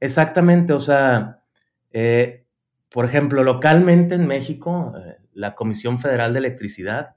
Exactamente, 0.01 0.73
o 0.73 0.81
sea, 0.81 1.45
eh, 1.93 2.42
por 2.93 3.05
ejemplo, 3.05 3.43
localmente 3.43 4.15
en 4.15 4.27
México, 4.27 4.93
eh, 4.97 5.17
la 5.33 5.55
Comisión 5.55 5.99
Federal 5.99 6.33
de 6.33 6.41
Electricidad 6.41 7.17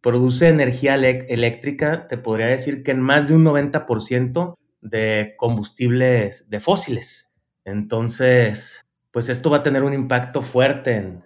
produce 0.00 0.48
energía 0.48 0.94
eléctrica, 0.94 2.06
te 2.06 2.18
podría 2.18 2.46
decir 2.46 2.82
que 2.82 2.92
en 2.92 3.00
más 3.00 3.28
de 3.28 3.34
un 3.34 3.44
90% 3.44 4.56
de 4.80 5.34
combustibles 5.36 6.48
de 6.48 6.60
fósiles. 6.60 7.30
Entonces, 7.64 8.86
pues 9.10 9.28
esto 9.28 9.50
va 9.50 9.58
a 9.58 9.62
tener 9.62 9.82
un 9.82 9.92
impacto 9.92 10.40
fuerte 10.40 10.94
en, 10.96 11.24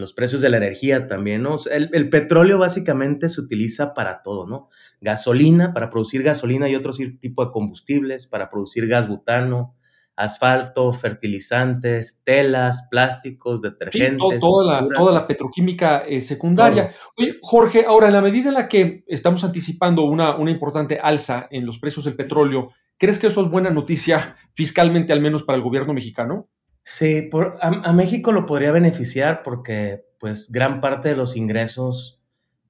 los 0.00 0.12
precios 0.12 0.40
de 0.40 0.50
la 0.50 0.56
energía 0.56 1.06
también. 1.06 1.46
El, 1.70 2.08
petróleo 2.10 2.58
básicamente 2.58 3.28
se 3.28 3.40
utiliza 3.40 3.94
para 3.94 4.22
todo, 4.22 4.46
¿no? 4.46 4.68
Gasolina, 5.00 5.72
para 5.72 5.88
producir 5.88 6.22
gasolina 6.22 6.68
y 6.68 6.74
otros 6.74 7.00
tipos 7.20 7.46
de 7.46 7.52
combustibles, 7.52 8.26
para 8.26 8.48
producir 8.48 8.88
gas 8.88 9.08
butano, 9.08 9.76
asfalto, 10.16 10.92
fertilizantes, 10.92 12.20
telas, 12.24 12.86
plásticos, 12.90 13.62
detergentes. 13.62 14.40
toda, 14.40 14.82
la, 15.12 15.26
petroquímica 15.26 16.00
eh, 16.06 16.20
secundaria. 16.20 16.92
Oye, 17.16 17.38
Jorge, 17.40 17.84
ahora, 17.86 18.08
en 18.08 18.12
la 18.12 18.20
medida 18.20 18.48
en 18.48 18.54
la 18.54 18.68
que 18.68 19.04
estamos 19.06 19.44
anticipando 19.44 20.04
una, 20.04 20.36
una 20.36 20.50
importante 20.50 20.98
alza 21.02 21.48
en 21.50 21.64
los 21.64 21.78
precios 21.78 22.04
del 22.04 22.16
petróleo, 22.16 22.72
¿crees 22.98 23.18
que 23.18 23.28
eso 23.28 23.42
es 23.42 23.50
buena 23.50 23.70
noticia 23.70 24.36
fiscalmente, 24.52 25.12
al 25.12 25.20
menos 25.20 25.42
para 25.42 25.56
el 25.56 25.62
gobierno 25.62 25.94
mexicano? 25.94 26.48
Sí, 26.82 27.30
a, 27.60 27.92
México 27.92 28.32
lo 28.32 28.46
podría 28.46 28.72
beneficiar 28.72 29.42
porque 29.42 30.04
pues 30.18 30.50
gran 30.50 30.80
parte 30.80 31.10
de 31.10 31.16
los 31.16 31.36
ingresos 31.36 32.20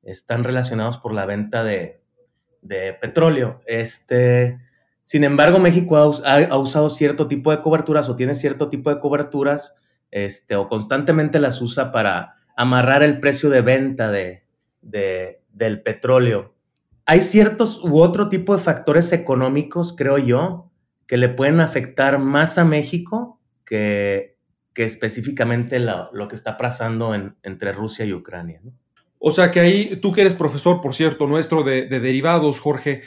están 0.02 0.44
relacionados 0.44 0.98
por 0.98 1.14
la 1.14 1.26
venta 1.26 1.64
de, 1.64 2.02
de 2.60 2.92
petróleo. 2.94 3.60
Este, 3.66 4.58
sin 5.10 5.24
embargo, 5.24 5.58
México 5.58 5.96
ha, 5.96 6.56
usado 6.56 6.88
cierto 6.88 7.26
tipo 7.26 7.50
de 7.50 7.60
coberturas 7.60 8.08
o 8.08 8.14
tiene 8.14 8.36
cierto 8.36 8.68
tipo 8.68 8.94
de 8.94 9.00
coberturas 9.00 9.74
este, 10.12 10.54
o 10.54 10.68
constantemente 10.68 11.40
las 11.40 11.60
usa 11.60 11.90
para 11.90 12.36
amarrar 12.56 13.02
el 13.02 13.18
precio 13.18 13.50
de 13.50 13.60
venta 13.60 14.08
de, 14.12 14.44
del 14.82 15.82
petróleo. 15.82 16.54
Hay 17.06 17.22
ciertos 17.22 17.82
u 17.82 17.98
otro 17.98 18.28
tipo 18.28 18.56
de 18.56 18.62
factores 18.62 19.12
económicos, 19.12 19.96
creo 19.96 20.16
yo, 20.16 20.70
que 21.08 21.16
le 21.16 21.28
pueden 21.28 21.58
afectar 21.58 22.20
más 22.20 22.56
a 22.56 22.64
México 22.64 23.40
que, 23.64 24.36
que 24.72 24.84
específicamente 24.84 25.80
lo, 25.80 26.28
que 26.28 26.36
está 26.36 26.56
pasando 26.56 27.16
entre 27.42 27.72
Rusia 27.72 28.04
y 28.04 28.12
Ucrania. 28.12 28.62
O 29.18 29.32
sea 29.32 29.50
que 29.50 29.58
ahí, 29.58 29.96
tú 29.96 30.12
que 30.12 30.20
eres 30.20 30.34
profesor, 30.34 30.80
por 30.80 30.94
cierto, 30.94 31.26
nuestro 31.26 31.64
de, 31.64 31.88
de 31.88 31.98
derivados, 31.98 32.60
Jorge, 32.60 33.02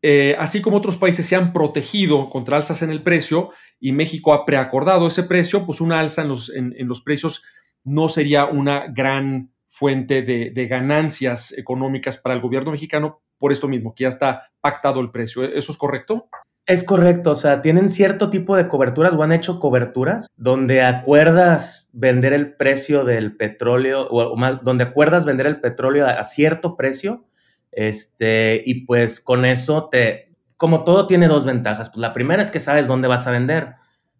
eh, 0.00 0.36
así 0.38 0.62
como 0.62 0.76
otros 0.76 0.96
países 0.96 1.26
se 1.26 1.34
han 1.34 1.52
protegido 1.52 2.30
contra 2.30 2.56
alzas 2.56 2.82
en 2.82 2.90
el 2.90 3.02
precio 3.02 3.50
y 3.80 3.92
México 3.92 4.32
ha 4.32 4.44
preacordado 4.44 5.08
ese 5.08 5.24
precio, 5.24 5.66
pues 5.66 5.80
una 5.80 5.98
alza 5.98 6.22
en 6.22 6.28
los, 6.28 6.50
en, 6.54 6.74
los 6.86 7.00
precios 7.02 7.42
no 7.84 8.08
sería 8.08 8.46
una 8.46 8.86
gran 8.88 9.52
fuente 9.66 10.22
de, 10.22 10.66
ganancias 10.66 11.56
económicas 11.56 12.16
para 12.16 12.34
el 12.34 12.40
gobierno 12.40 12.70
mexicano 12.70 13.22
por 13.38 13.52
esto 13.52 13.68
mismo, 13.68 13.94
que 13.94 14.04
ya 14.04 14.08
está 14.08 14.50
pactado 14.60 15.00
el 15.00 15.10
precio. 15.10 15.42
¿Eso 15.42 15.72
es 15.72 15.78
correcto? 15.78 16.28
Es 16.66 16.84
correcto, 16.84 17.30
o 17.30 17.34
sea, 17.34 17.62
tienen 17.62 17.88
cierto 17.88 18.30
tipo 18.30 18.54
de 18.56 18.68
coberturas 18.68 19.14
o 19.14 19.22
han 19.22 19.32
hecho 19.32 19.58
coberturas 19.58 20.26
donde 20.36 20.82
acuerdas 20.82 21.88
vender 21.92 22.34
el 22.34 22.54
precio 22.56 23.04
del 23.04 23.36
petróleo, 23.36 24.06
o, 24.08 24.36
más, 24.36 24.62
donde 24.62 24.84
acuerdas 24.84 25.24
vender 25.24 25.46
el 25.46 25.60
petróleo 25.60 26.06
a 26.06 26.22
cierto 26.24 26.76
precio 26.76 27.24
este, 27.72 28.62
y 28.64 28.86
pues 28.86 29.20
con 29.20 29.44
eso 29.44 29.88
te, 29.88 30.28
como 30.56 30.84
todo 30.84 31.06
tiene 31.06 31.28
dos 31.28 31.44
ventajas. 31.44 31.88
Pues 31.88 31.98
la 31.98 32.12
primera 32.12 32.42
es 32.42 32.50
que 32.50 32.60
sabes 32.60 32.86
dónde 32.86 33.08
vas 33.08 33.26
a 33.26 33.30
vender, 33.30 33.76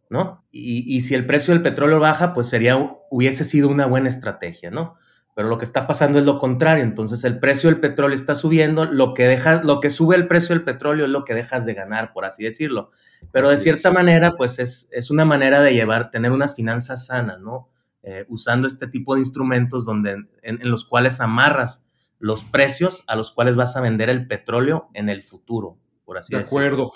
¿no? 0.08 0.46
Y, 0.50 1.00
si 1.00 1.14
el 1.14 1.26
precio 1.26 1.52
del 1.52 1.62
petróleo 1.62 2.00
baja, 2.00 2.32
pues 2.32 2.48
sería, 2.48 2.76
hubiese 3.10 3.44
sido 3.44 3.68
una 3.68 3.86
buena 3.86 4.08
estrategia, 4.08 4.70
¿no? 4.70 4.96
Pero 5.34 5.48
lo 5.48 5.58
que 5.58 5.64
está 5.64 5.86
pasando 5.86 6.18
es 6.18 6.24
lo 6.24 6.38
contrario. 6.38 6.82
Entonces 6.82 7.22
el 7.24 7.38
precio 7.38 7.70
del 7.70 7.80
petróleo 7.80 8.14
está 8.14 8.34
subiendo, 8.34 8.86
lo 8.86 9.14
que 9.14 9.24
deja, 9.24 9.62
lo 9.62 9.80
que 9.80 9.90
sube 9.90 10.16
el 10.16 10.26
precio 10.26 10.54
del 10.54 10.64
petróleo 10.64 11.06
es 11.06 11.10
lo 11.10 11.24
que 11.24 11.34
dejas 11.34 11.66
de 11.66 11.74
ganar, 11.74 12.12
por 12.12 12.24
así 12.24 12.44
decirlo. 12.44 12.90
Pero 13.32 13.50
de 13.50 13.58
cierta 13.58 13.90
manera, 13.90 14.32
pues 14.36 14.58
es, 14.58 14.88
es, 14.92 15.10
una 15.10 15.24
manera 15.24 15.60
de 15.60 15.74
llevar, 15.74 16.10
tener 16.10 16.32
unas 16.32 16.54
finanzas 16.54 17.06
sanas, 17.06 17.40
¿no? 17.40 17.68
Eh, 18.02 18.24
usando 18.28 18.66
este 18.68 18.86
tipo 18.86 19.14
de 19.14 19.20
instrumentos 19.20 19.84
donde, 19.84 20.24
en 20.42 20.70
los 20.70 20.84
cuales 20.84 21.20
amarras 21.20 21.82
los 22.18 22.44
precios 22.44 23.04
a 23.06 23.16
los 23.16 23.32
cuales 23.32 23.56
vas 23.56 23.76
a 23.76 23.80
vender 23.80 24.10
el 24.10 24.26
petróleo 24.26 24.88
en 24.94 25.08
el 25.08 25.22
futuro, 25.22 25.78
por 26.04 26.18
así 26.18 26.34
decirlo. 26.34 26.60
De 26.60 26.66
acuerdo. 26.66 26.92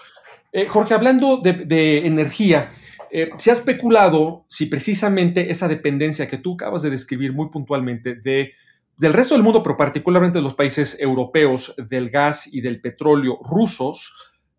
Eh, 0.52 0.66
Jorge, 0.66 0.94
hablando 0.94 1.38
de, 1.38 2.06
energía, 2.06 2.68
eh, 3.10 3.30
se 3.38 3.50
ha 3.50 3.54
especulado 3.54 4.44
si 4.48 4.66
precisamente 4.66 5.50
esa 5.50 5.68
dependencia 5.68 6.28
que 6.28 6.38
tú 6.38 6.54
acabas 6.54 6.82
de 6.82 6.90
describir 6.90 7.32
muy 7.32 7.48
puntualmente 7.48 8.16
de, 8.16 8.52
del 8.98 9.12
resto 9.14 9.34
del 9.34 9.42
mundo, 9.42 9.62
pero 9.62 9.76
particularmente 9.76 10.38
de 10.38 10.42
los 10.42 10.54
países 10.54 10.98
europeos, 11.00 11.74
del 11.78 12.10
gas 12.10 12.48
y 12.52 12.60
del 12.60 12.80
petróleo 12.80 13.38
rusos, 13.42 14.14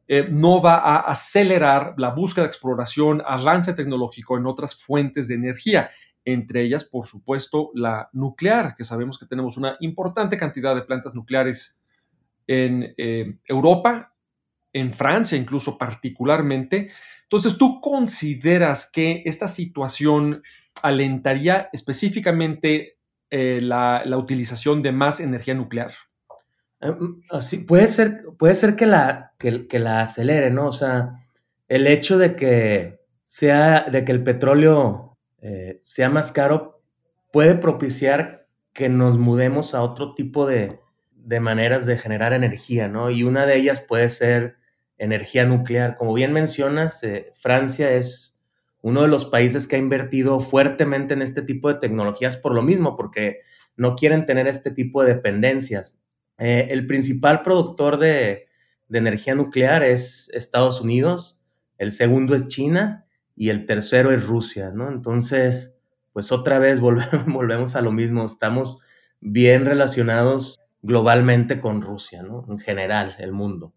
eh, 0.08 0.28
no 0.30 0.62
va 0.62 0.76
a 0.76 0.98
acelerar 0.98 1.94
la 1.98 2.10
búsqueda 2.10 2.44
de 2.44 2.50
exploración, 2.50 3.22
avance 3.26 3.74
tecnológico 3.74 4.38
en 4.38 4.48
otras 4.48 4.76
fuentes 4.76 5.28
de 5.28 5.36
energía. 5.36 5.92
Entre 6.26 6.62
ellas, 6.62 6.86
por 6.86 7.08
supuesto, 7.08 7.72
la 7.74 8.10
nuclear, 8.14 8.76
que 8.76 8.84
sabemos 8.84 9.18
que 9.18 9.26
tenemos 9.26 9.58
una 9.58 9.78
importante 9.82 10.38
cantidad 10.38 10.76
de 10.76 10.84
plantas 10.84 11.14
nucleares 11.16 11.80
en 12.48 12.94
eh, 12.98 13.38
Europa, 13.46 14.10
en 14.72 14.94
Francia 14.94 15.38
incluso 15.38 15.78
particularmente. 15.78 16.90
Entonces, 17.24 17.58
¿tú 17.58 17.80
consideras 17.80 18.90
que 18.92 19.22
esta 19.26 19.48
situación 19.48 20.44
alentaría 20.82 21.70
específicamente 21.72 22.98
eh, 23.30 23.60
la, 23.62 24.04
utilización 24.18 24.82
de 24.82 24.92
más 24.92 25.20
energía 25.20 25.54
nuclear? 25.54 25.94
Eh, 26.82 26.92
mm, 26.92 27.24
así, 27.32 27.58
puede 27.58 27.88
ser, 27.88 28.26
puede 28.38 28.56
ser 28.56 28.76
que, 28.76 28.86
la, 28.86 29.34
que, 29.38 29.80
la 29.80 30.02
acelere, 30.02 30.50
¿no? 30.52 30.68
O 30.68 30.72
sea, 30.72 31.14
el 31.68 31.88
hecho 31.88 32.18
de 32.18 32.36
que 32.36 33.00
sea, 33.24 33.86
de 33.90 34.04
que 34.04 34.12
el 34.12 34.24
petróleo 34.24 35.13
eh, 35.44 35.80
sea 35.84 36.10
más 36.10 36.32
caro 36.32 36.82
puede 37.32 37.56
propiciar 37.56 38.48
que 38.74 38.90
nos 38.90 39.20
mudemos 39.20 39.76
a 39.76 39.84
otro 39.84 40.16
tipo 40.16 40.48
de, 40.48 40.80
de 41.12 41.40
maneras 41.40 41.86
de 41.86 41.98
generar 41.98 42.34
energía, 42.34 42.88
¿no? 42.88 43.12
Y 43.12 43.24
una 43.24 43.46
de 43.46 43.58
ellas 43.58 43.80
puede 43.80 44.10
ser 44.10 44.56
energía 44.98 45.46
nuclear. 45.46 45.98
Como 45.98 46.14
bien 46.14 46.34
mencionas, 46.34 47.02
Francia 47.34 47.92
es 47.92 48.34
uno 48.82 49.02
de 49.02 49.08
los 49.08 49.26
países 49.26 49.68
que 49.68 49.78
ha 49.78 49.80
invertido 49.80 50.40
fuertemente 50.42 51.14
en 51.14 51.22
este 51.22 51.42
tipo 51.42 51.70
de 51.70 51.80
tecnologías 51.80 52.36
por 52.36 52.54
lo 52.54 52.62
mismo, 52.62 52.96
porque 52.96 53.40
no 53.78 53.96
quieren 53.96 54.26
tener 54.26 54.48
este 54.48 54.72
tipo 54.72 55.04
de 55.04 55.16
dependencias. 55.16 56.00
Eh, 56.38 56.68
el 56.70 56.86
principal 56.86 57.44
productor 57.44 57.98
de, 57.98 58.48
energía 58.92 59.34
nuclear 59.34 59.84
es 59.84 60.30
Estados 60.34 60.80
Unidos, 60.80 61.40
el 61.80 61.92
segundo 61.92 62.36
es 62.36 62.48
China 62.48 63.08
y 63.36 63.50
el 63.50 63.66
tercero 63.66 64.12
es 64.12 64.26
Rusia, 64.26 64.72
¿no? 64.74 64.90
Entonces, 64.90 65.74
pues 66.12 66.32
otra 66.32 66.60
vez 66.60 66.80
volvemos, 67.28 67.76
a 67.76 67.82
lo 67.82 67.92
mismo, 67.92 68.26
estamos 68.26 68.78
bien 69.20 69.66
relacionados 69.66 70.60
globalmente 70.82 71.60
con 71.60 71.82
Rusia, 71.82 72.24
¿no? 72.24 72.46
En 72.50 72.58
general, 72.58 73.16
el 73.20 73.32
mundo. 73.32 73.74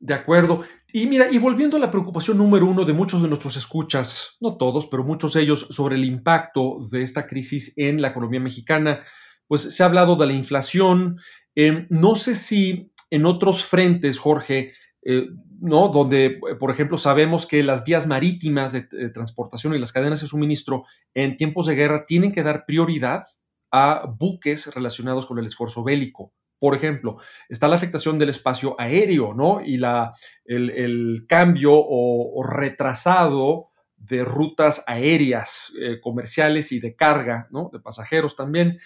De 0.00 0.14
acuerdo. 0.14 0.62
Y 0.92 1.06
mira, 1.06 1.28
y 1.30 1.38
volviendo 1.38 1.76
a 1.76 1.80
la 1.80 1.90
preocupación 1.90 2.38
número 2.38 2.66
uno 2.66 2.84
de 2.84 2.92
muchos 2.92 3.20
de 3.20 3.28
nuestros 3.28 3.56
escuchas, 3.56 4.36
no 4.40 4.56
todos, 4.56 4.86
pero 4.86 5.02
muchos 5.02 5.32
de 5.32 5.42
ellos, 5.42 5.66
sobre 5.70 5.96
el 5.96 6.04
impacto 6.04 6.78
de 6.92 7.02
esta 7.02 7.26
crisis 7.26 7.74
en 7.76 8.00
la 8.00 8.08
economía 8.08 8.40
mexicana, 8.40 9.00
pues 9.48 9.62
se 9.62 9.82
ha 9.82 9.86
hablado 9.86 10.14
de 10.14 10.26
la 10.26 10.32
inflación. 10.32 11.18
Em, 11.56 11.86
no 11.90 12.14
sé 12.14 12.36
si 12.36 12.92
en 13.10 13.26
otros 13.26 13.64
frentes, 13.64 14.18
Jorge, 14.18 14.72
eh, 15.10 15.30
¿no? 15.58 15.88
Donde, 15.88 16.38
por 16.60 16.70
ejemplo, 16.70 16.98
sabemos 16.98 17.46
que 17.46 17.62
las 17.62 17.82
vías 17.82 18.06
marítimas 18.06 18.72
de, 18.72 18.82
transportación 19.08 19.74
y 19.74 19.78
las 19.78 19.90
cadenas 19.90 20.20
de 20.20 20.26
suministro 20.26 20.84
en 21.14 21.38
tiempos 21.38 21.64
de 21.64 21.74
guerra 21.74 22.04
tienen 22.04 22.30
que 22.30 22.42
dar 22.42 22.66
prioridad 22.66 23.22
a 23.70 24.04
buques 24.06 24.66
relacionados 24.74 25.24
con 25.24 25.38
el 25.38 25.46
esfuerzo 25.46 25.82
bélico. 25.82 26.34
Por 26.58 26.74
ejemplo, 26.74 27.16
está 27.48 27.68
la 27.68 27.76
afectación 27.76 28.18
del 28.18 28.28
espacio 28.28 28.76
aéreo, 28.78 29.32
¿no? 29.32 29.62
Y 29.64 29.78
la, 29.78 30.12
el, 30.44 31.24
cambio 31.26 31.72
o, 31.72 32.42
retrasado 32.42 33.70
de 33.96 34.26
rutas 34.26 34.84
aéreas 34.86 35.72
eh, 35.80 36.00
comerciales 36.02 36.70
y 36.70 36.80
de 36.80 36.94
carga, 36.94 37.48
¿no? 37.50 37.70
De 37.72 37.80
pasajeros 37.80 38.36
también. 38.36 38.78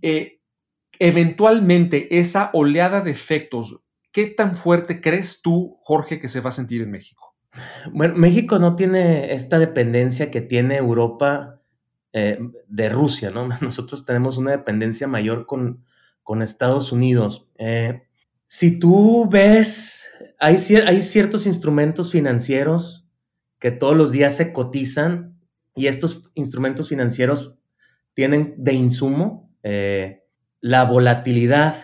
Eh, 0.00 0.40
eventualmente, 0.98 2.18
esa 2.18 2.48
oleada 2.54 3.02
de 3.02 3.10
efectos, 3.10 3.80
¿qué 4.12 4.26
tan 4.26 4.56
fuerte 4.56 5.00
crees 5.00 5.42
tú, 5.42 5.78
Jorge, 5.82 6.20
que 6.20 6.28
se 6.28 6.40
va 6.40 6.50
a 6.50 6.52
sentir 6.52 6.82
en 6.82 6.90
México? 6.90 7.34
Bueno, 7.92 8.14
México 8.16 8.58
no 8.58 8.76
tiene 8.76 9.32
esta 9.32 9.58
dependencia 9.58 10.30
que 10.30 10.40
tiene 10.40 10.76
Europa 10.76 11.60
eh, 12.12 12.38
de 12.68 12.88
Rusia, 12.88 13.30
¿no? 13.30 13.48
Nosotros 13.60 14.04
tenemos 14.04 14.36
una 14.36 14.52
dependencia 14.52 15.06
mayor 15.06 15.46
con, 15.46 15.84
con 16.22 16.42
Estados 16.42 16.92
Unidos. 16.92 17.48
Eh, 17.58 18.02
si 18.46 18.78
tú 18.78 19.28
ves, 19.30 20.06
hay, 20.40 20.58
ciertos 20.58 21.46
instrumentos 21.46 22.10
financieros 22.10 23.06
que 23.60 23.70
todos 23.70 23.96
los 23.96 24.10
días 24.10 24.36
se 24.36 24.52
cotizan 24.52 25.38
y 25.76 25.86
estos 25.86 26.30
instrumentos 26.34 26.88
financieros 26.88 27.54
tienen 28.14 28.54
de 28.58 28.72
insumo 28.72 29.52
eh, 29.62 30.24
la 30.60 30.84
volatilidad. 30.84 31.76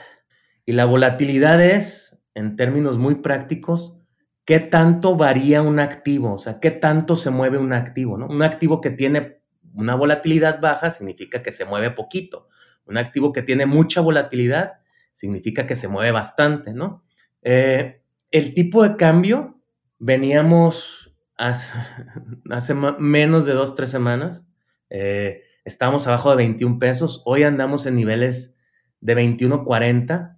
Y 0.64 0.72
la 0.72 0.86
volatilidad 0.86 1.62
es, 1.62 2.15
en 2.36 2.54
términos 2.54 2.98
muy 2.98 3.16
prácticos, 3.16 3.98
qué 4.44 4.60
tanto 4.60 5.16
varía 5.16 5.62
un 5.62 5.80
activo, 5.80 6.34
o 6.34 6.38
sea, 6.38 6.60
qué 6.60 6.70
tanto 6.70 7.16
se 7.16 7.30
mueve 7.30 7.56
un 7.56 7.72
activo, 7.72 8.18
¿no? 8.18 8.26
Un 8.26 8.42
activo 8.42 8.82
que 8.82 8.90
tiene 8.90 9.40
una 9.72 9.94
volatilidad 9.94 10.60
baja 10.60 10.90
significa 10.90 11.42
que 11.42 11.50
se 11.50 11.64
mueve 11.64 11.90
poquito. 11.92 12.48
Un 12.84 12.98
activo 12.98 13.32
que 13.32 13.40
tiene 13.40 13.64
mucha 13.64 14.02
volatilidad 14.02 14.74
significa 15.12 15.64
que 15.64 15.76
se 15.76 15.88
mueve 15.88 16.10
bastante, 16.10 16.74
¿no? 16.74 17.04
Eh, 17.40 18.02
el 18.30 18.52
tipo 18.52 18.82
de 18.82 18.96
cambio, 18.96 19.58
veníamos 19.98 21.10
hace, 21.38 22.74
menos 22.98 23.46
de 23.46 23.54
dos, 23.54 23.74
tres 23.74 23.88
semanas, 23.88 24.44
eh, 24.90 25.42
estábamos 25.64 26.06
abajo 26.06 26.30
de 26.30 26.36
21 26.36 26.78
pesos, 26.78 27.22
hoy 27.24 27.44
andamos 27.44 27.86
en 27.86 27.94
niveles 27.94 28.54
de 29.00 29.16
21.40. 29.16 30.35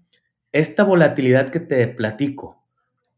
Esta 0.58 0.82
volatilidad 0.82 1.50
que 1.50 1.60
te 1.60 1.86
platico, 1.86 2.64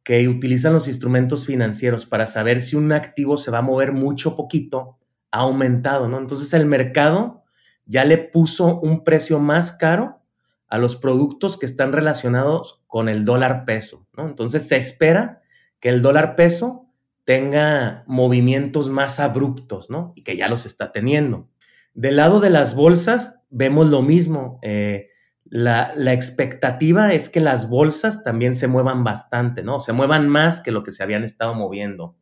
que 0.05 0.29
utilizan 0.29 0.75
los 0.75 0.89
instrumentos 0.89 1.47
financieros 1.47 2.05
para 2.05 2.27
saber 2.27 2.61
si 2.61 2.77
un 2.77 2.93
activo 2.93 3.39
se 3.39 3.51
va 3.51 3.61
a 3.61 3.63
mover 3.63 3.93
mucho 3.93 4.29
o 4.29 4.37
poquito, 4.37 4.99
ha 5.31 5.39
aumentado, 5.39 6.07
¿no? 6.07 6.19
Entonces 6.19 6.53
el 6.53 6.67
mercado 6.67 7.45
ya 7.87 8.05
le 8.05 8.19
puso 8.19 8.79
un 8.81 9.05
precio 9.05 9.39
más 9.39 9.73
caro 9.73 10.21
a 10.69 10.77
los 10.77 10.97
productos 10.97 11.57
que 11.57 11.65
están 11.65 11.95
relacionados 11.95 12.83
con 12.87 13.09
el 13.09 13.25
dólar 13.25 13.65
peso, 13.65 14.07
¿no? 14.15 14.29
Entonces 14.29 14.69
se 14.69 14.77
espera 14.77 15.41
que 15.81 15.89
el 15.89 16.03
dólar 16.03 16.37
peso 16.37 16.91
tenga 17.25 18.05
movimientos 18.07 18.91
más 18.91 19.19
abruptos, 19.19 19.89
¿no? 19.89 20.13
Y 20.15 20.25
que 20.25 20.37
ya 20.37 20.47
los 20.49 20.67
está 20.67 20.93
teniendo. 20.93 21.49
Del 21.95 22.17
lado 22.17 22.41
de 22.41 22.51
las 22.51 22.75
bolsas 22.75 23.41
vemos 23.49 23.89
lo 23.89 24.03
mismo. 24.03 24.59
Eh, 24.61 25.07
la, 25.51 25.93
la, 25.97 26.13
expectativa 26.13 27.13
es 27.13 27.29
que 27.29 27.41
las 27.41 27.69
bolsas 27.69 28.23
también 28.23 28.55
se 28.55 28.69
muevan 28.69 29.03
bastante, 29.03 29.63
¿no? 29.63 29.81
Se 29.81 29.93
muevan 29.93 30.29
más 30.29 30.61
que 30.61 30.71
lo 30.71 30.85
que 30.85 30.93
se 30.93 31.03
habían 31.03 31.25
estado 31.25 31.55
moviendo. 31.55 32.17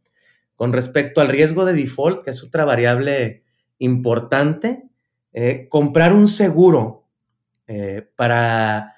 Con 0.56 0.72
respecto 0.72 1.20
al 1.20 1.28
riesgo 1.28 1.66
de 1.66 1.74
default, 1.74 2.24
que 2.24 2.30
es 2.30 2.42
otra 2.42 2.64
variable 2.64 3.44
importante, 3.78 4.88
eh, 5.32 5.68
comprar 5.68 6.14
un 6.14 6.26
seguro 6.26 7.06
eh, 7.66 8.10
para, 8.16 8.94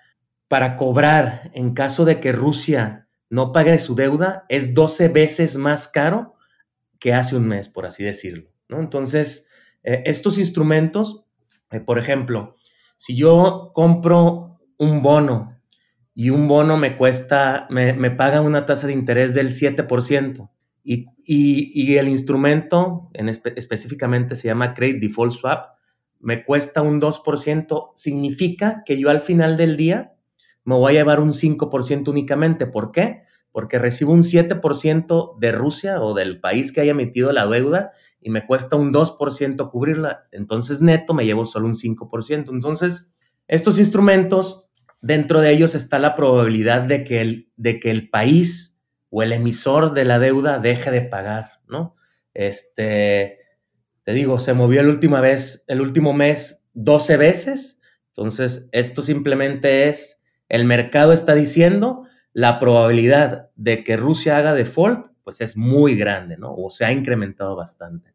para 0.48 0.76
cobrar 0.76 1.50
en 1.54 1.74
caso 1.74 2.04
de 2.04 2.20
que 2.20 2.32
Rusia 2.32 3.08
no 3.28 3.52
pague 3.52 3.78
su 3.78 3.94
deuda 3.94 4.46
es 4.48 4.74
12 4.74 5.08
veces 5.08 5.56
más 5.56 5.88
caro 5.88 6.34
que 6.98 7.14
hace 7.14 7.36
un 7.36 7.48
mes, 7.48 7.68
por 7.68 7.84
así 7.84 8.04
decirlo. 8.04 8.50
¿no? 8.68 8.78
Entonces, 8.78 9.48
eh, 9.82 10.02
estos 10.06 10.38
instrumentos, 10.38 11.24
por 11.84 11.98
ejemplo, 11.98 12.56
si 13.00 13.16
yo 13.16 13.70
compro 13.72 14.60
un 14.76 15.00
bono 15.00 15.58
y 16.12 16.28
un 16.28 16.46
bono 16.46 16.76
me 16.76 16.98
cuesta, 16.98 17.66
me, 17.70 17.94
paga 18.10 18.42
una 18.42 18.66
tasa 18.66 18.88
de 18.88 18.92
interés 18.92 19.32
del 19.32 19.48
7%, 19.48 20.50
y, 20.84 21.06
y, 21.24 21.96
el 21.96 22.08
instrumento 22.08 23.08
en 23.14 23.30
específicamente 23.30 24.36
se 24.36 24.48
llama 24.48 24.74
Credit 24.74 25.00
Default 25.00 25.32
Swap, 25.32 25.78
me 26.18 26.44
cuesta 26.44 26.82
un 26.82 27.00
2%, 27.00 27.92
significa 27.96 28.82
que 28.84 28.98
yo 28.98 29.08
al 29.08 29.22
final 29.22 29.56
del 29.56 29.78
día 29.78 30.12
me 30.64 30.74
voy 30.74 30.92
a 30.92 30.96
llevar 30.96 31.20
un 31.20 31.32
5% 31.32 32.06
únicamente. 32.08 32.66
¿Por 32.66 32.92
qué? 32.92 33.22
Porque 33.50 33.78
recibo 33.78 34.12
un 34.12 34.24
7% 34.24 35.38
de 35.38 35.52
Rusia 35.52 36.02
o 36.02 36.12
del 36.12 36.38
país 36.38 36.70
que 36.70 36.82
haya 36.82 36.90
emitido 36.90 37.32
la 37.32 37.46
deuda 37.46 37.92
y 38.20 38.30
me 38.30 38.46
cuesta 38.46 38.76
un 38.76 38.92
2% 38.92 39.70
cubrirla. 39.70 40.28
Entonces 40.32 40.80
neto 40.80 41.14
me 41.14 41.24
llevo 41.24 41.44
solo 41.44 41.66
un 41.66 41.74
5%. 41.74 42.50
Entonces, 42.50 43.10
estos 43.48 43.78
instrumentos, 43.78 44.66
dentro 45.00 45.40
de 45.40 45.52
ellos 45.52 45.74
está 45.74 45.98
la 45.98 46.14
probabilidad 46.14 46.82
de 46.82 47.04
que 47.04 47.20
el, 47.20 47.50
de 47.56 47.80
que 47.80 47.90
el 47.90 48.10
país 48.10 48.76
o 49.08 49.22
el 49.22 49.32
emisor 49.32 49.92
de 49.92 50.04
la 50.04 50.18
deuda 50.18 50.58
deje 50.58 50.90
de 50.90 51.02
pagar, 51.02 51.60
¿no? 51.66 51.96
Este, 52.34 53.38
te 54.02 54.12
digo, 54.12 54.38
se 54.38 54.54
movió 54.54 54.82
la 54.82 54.90
última 54.90 55.20
vez, 55.20 55.64
el 55.66 55.80
último 55.80 56.12
mes 56.12 56.62
12 56.74 57.16
veces. 57.16 57.80
Entonces, 58.08 58.68
esto 58.72 59.02
simplemente 59.02 59.88
es, 59.88 60.20
el 60.48 60.64
mercado 60.64 61.12
está 61.12 61.34
diciendo, 61.34 62.06
la 62.32 62.58
probabilidad 62.58 63.50
de 63.56 63.82
que 63.82 63.96
Rusia 63.96 64.36
haga 64.36 64.54
default, 64.54 65.09
pues 65.22 65.40
es 65.40 65.56
muy 65.56 65.96
grande, 65.96 66.36
¿no? 66.36 66.54
O 66.54 66.70
se 66.70 66.84
ha 66.84 66.92
incrementado 66.92 67.56
bastante. 67.56 68.12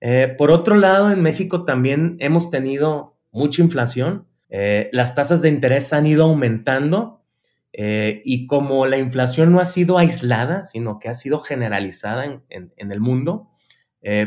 Eh, 0.00 0.34
por 0.36 0.50
otro 0.50 0.76
lado, 0.76 1.10
en 1.10 1.22
México 1.22 1.64
también 1.64 2.16
hemos 2.20 2.50
tenido 2.50 3.18
mucha 3.32 3.62
inflación. 3.62 4.26
Eh, 4.48 4.88
las 4.92 5.14
tasas 5.14 5.42
de 5.42 5.48
interés 5.48 5.92
han 5.92 6.06
ido 6.06 6.24
aumentando 6.24 7.24
eh, 7.72 8.22
y 8.24 8.46
como 8.46 8.86
la 8.86 8.98
inflación 8.98 9.52
no 9.52 9.60
ha 9.60 9.64
sido 9.64 9.98
aislada, 9.98 10.64
sino 10.64 10.98
que 10.98 11.08
ha 11.08 11.14
sido 11.14 11.40
generalizada 11.40 12.24
en 12.24 12.92
el 12.92 13.00
mundo, 13.00 13.50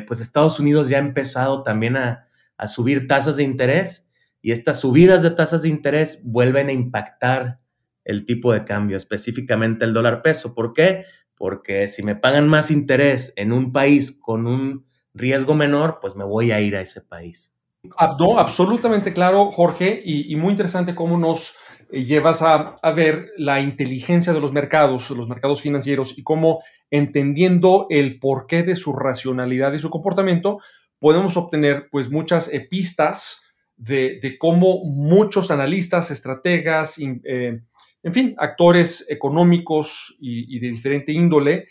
pues 0.08 0.20
Estados 0.20 0.60
Unidos 0.60 0.90
ya 0.90 0.98
ha 0.98 1.00
empezado 1.00 1.64
también 1.64 1.96
a, 1.96 2.28
a 2.58 2.68
subir 2.68 3.08
tasas 3.08 3.38
de 3.38 3.44
interés 3.44 4.10
y 4.42 4.52
estas 4.52 4.82
subidas 4.82 5.24
de 5.24 5.32
tasas 5.32 5.62
de 5.62 5.70
interés 5.70 6.20
vuelven 6.24 6.68
a 6.68 6.74
impactar 6.74 7.60
el 8.04 8.26
tipo 8.26 8.52
de 8.54 8.66
cambio, 8.66 8.98
específicamente 8.98 9.86
el 9.86 9.94
dólar 9.94 10.22
peso. 10.22 10.54
¿Por 10.54 10.74
qué? 10.74 11.06
Porque 11.40 11.88
si 11.88 12.04
me 12.04 12.16
pagan 12.16 12.48
más 12.48 12.70
interés 12.70 13.34
en 13.38 13.54
un 13.54 13.72
país 13.72 14.12
con 14.12 14.46
un 14.46 14.86
riesgo 15.14 15.56
menor, 15.56 15.98
pues 16.02 16.16
me 16.16 16.26
voy 16.26 16.52
a 16.52 16.60
ir 16.60 16.76
a 16.76 16.82
ese 16.82 17.02
país. 17.02 17.54
Ah, 17.98 18.18
no, 18.20 18.38
absolutamente 18.38 19.14
claro, 19.14 19.52
Jorge, 19.52 20.02
y, 20.04 20.36
muy 20.36 20.52
interesante 20.52 20.94
cómo 20.94 21.18
nos 21.18 21.56
eh, 21.92 22.04
llevas 22.04 22.42
a, 22.42 22.78
ver 22.94 23.28
la 23.38 23.62
inteligencia 23.62 24.34
de 24.34 24.42
los 24.42 24.52
mercados, 24.52 25.10
los 25.12 25.30
mercados 25.30 25.62
financieros, 25.62 26.18
y 26.18 26.24
cómo 26.24 26.62
entendiendo 26.92 27.88
el 27.90 28.20
porqué 28.20 28.64
de 28.64 28.76
su 28.76 28.92
racionalidad 28.92 29.72
y 29.72 29.80
su 29.80 29.90
comportamiento, 29.90 30.60
podemos 31.00 31.38
obtener 31.38 31.88
pues 31.90 32.12
muchas 32.12 32.54
eh, 32.54 32.68
pistas 32.70 33.44
de, 33.78 34.36
cómo 34.40 34.84
muchos 34.84 35.50
analistas, 35.50 36.12
estrategas, 36.12 36.98
eh, 37.00 37.62
en 38.04 38.14
fin, 38.14 38.36
actores 38.38 39.06
económicos 39.10 40.16
y, 40.20 40.60
de 40.60 40.70
diferente 40.70 41.12
índole 41.12 41.68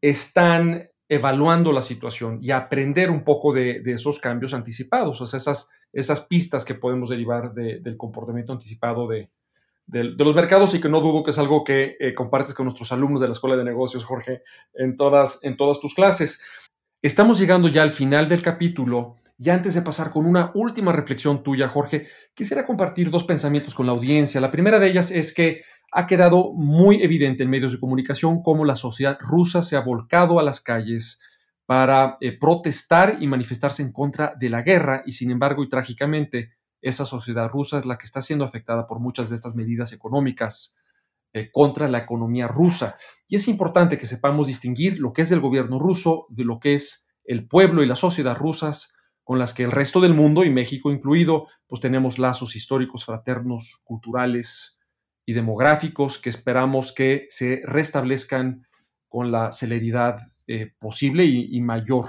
están 0.00 0.88
evaluando 1.08 1.72
la 1.72 1.82
situación 1.82 2.38
y 2.42 2.50
aprender 2.50 3.10
un 3.10 3.24
poco 3.24 3.52
de, 3.52 3.82
esos 3.86 4.18
cambios 4.18 4.54
anticipados, 4.54 5.20
o 5.20 5.26
sea, 5.26 5.38
esas, 5.38 5.68
esas 5.92 6.20
pistas 6.22 6.64
que 6.64 6.74
podemos 6.74 7.08
derivar 7.08 7.52
del 7.54 7.96
comportamiento 7.96 8.52
anticipado 8.52 9.08
de, 9.08 9.30
los 9.90 10.34
mercados 10.34 10.74
y 10.74 10.80
que 10.80 10.88
no 10.90 11.00
dudo 11.00 11.24
que 11.24 11.30
es 11.30 11.38
algo 11.38 11.64
que 11.64 11.96
eh, 11.98 12.14
compartes 12.14 12.52
con 12.52 12.66
nuestros 12.66 12.92
alumnos 12.92 13.22
de 13.22 13.26
la 13.26 13.32
Escuela 13.32 13.56
de 13.56 13.64
Negocios, 13.64 14.04
Jorge, 14.04 14.42
en 14.74 14.96
todas, 14.96 15.38
en 15.42 15.56
todas 15.56 15.80
tus 15.80 15.94
clases. 15.94 16.42
Estamos 17.00 17.38
llegando 17.38 17.68
ya 17.68 17.82
al 17.82 17.90
final 17.90 18.28
del 18.28 18.42
capítulo 18.42 19.16
y 19.38 19.50
antes 19.50 19.74
de 19.74 19.82
pasar 19.82 20.10
con 20.10 20.26
una 20.26 20.50
última 20.54 20.92
reflexión 20.92 21.44
tuya, 21.44 21.68
Jorge, 21.68 22.08
quisiera 22.34 22.66
compartir 22.66 23.08
dos 23.08 23.24
pensamientos 23.24 23.72
con 23.72 23.86
la 23.86 23.92
audiencia. 23.92 24.40
La 24.40 24.50
primera 24.50 24.80
de 24.80 24.88
ellas 24.88 25.12
es 25.12 25.32
que 25.32 25.62
ha 25.92 26.06
quedado 26.06 26.52
muy 26.54 27.02
evidente 27.02 27.44
en 27.44 27.50
medios 27.50 27.72
de 27.72 27.78
comunicación 27.78 28.42
cómo 28.42 28.64
la 28.64 28.74
sociedad 28.74 29.16
rusa 29.20 29.62
se 29.62 29.76
ha 29.76 29.80
volcado 29.80 30.40
a 30.40 30.42
las 30.42 30.60
calles 30.60 31.20
para 31.66 32.18
eh, 32.20 32.36
protestar 32.36 33.18
y 33.20 33.28
manifestarse 33.28 33.82
en 33.82 33.92
contra 33.92 34.34
de 34.38 34.50
la 34.50 34.62
guerra 34.62 35.02
y 35.06 35.12
sin 35.12 35.30
embargo 35.30 35.62
y 35.62 35.68
trágicamente 35.68 36.54
esa 36.80 37.04
sociedad 37.04 37.48
rusa 37.48 37.78
es 37.78 37.86
la 37.86 37.96
que 37.96 38.06
está 38.06 38.20
siendo 38.20 38.44
afectada 38.44 38.86
por 38.86 38.98
muchas 38.98 39.28
de 39.28 39.36
estas 39.36 39.54
medidas 39.54 39.92
económicas 39.92 40.76
eh, 41.32 41.50
contra 41.52 41.86
la 41.86 41.98
economía 41.98 42.48
rusa. 42.48 42.96
Y 43.28 43.36
es 43.36 43.46
importante 43.46 43.98
que 43.98 44.06
sepamos 44.06 44.48
distinguir 44.48 44.98
lo 44.98 45.12
que 45.12 45.22
es 45.22 45.28
del 45.28 45.40
gobierno 45.40 45.78
ruso 45.78 46.26
de 46.30 46.44
lo 46.44 46.58
que 46.58 46.74
es 46.74 47.06
el 47.24 47.46
pueblo 47.46 47.82
y 47.82 47.86
la 47.86 47.96
sociedad 47.96 48.36
rusas 48.36 48.94
con 49.28 49.38
las 49.38 49.52
que 49.52 49.62
el 49.62 49.72
resto 49.72 50.00
del 50.00 50.14
mundo, 50.14 50.42
y 50.42 50.48
México 50.48 50.90
incluido, 50.90 51.48
pues 51.66 51.82
tenemos 51.82 52.18
lazos 52.18 52.56
históricos, 52.56 53.04
fraternos, 53.04 53.78
culturales 53.84 54.78
y 55.26 55.34
demográficos 55.34 56.18
que 56.18 56.30
esperamos 56.30 56.92
que 56.92 57.26
se 57.28 57.60
restablezcan 57.66 58.66
con 59.06 59.30
la 59.30 59.52
celeridad 59.52 60.16
eh, 60.46 60.72
posible 60.78 61.26
y, 61.26 61.60
mayor. 61.60 62.06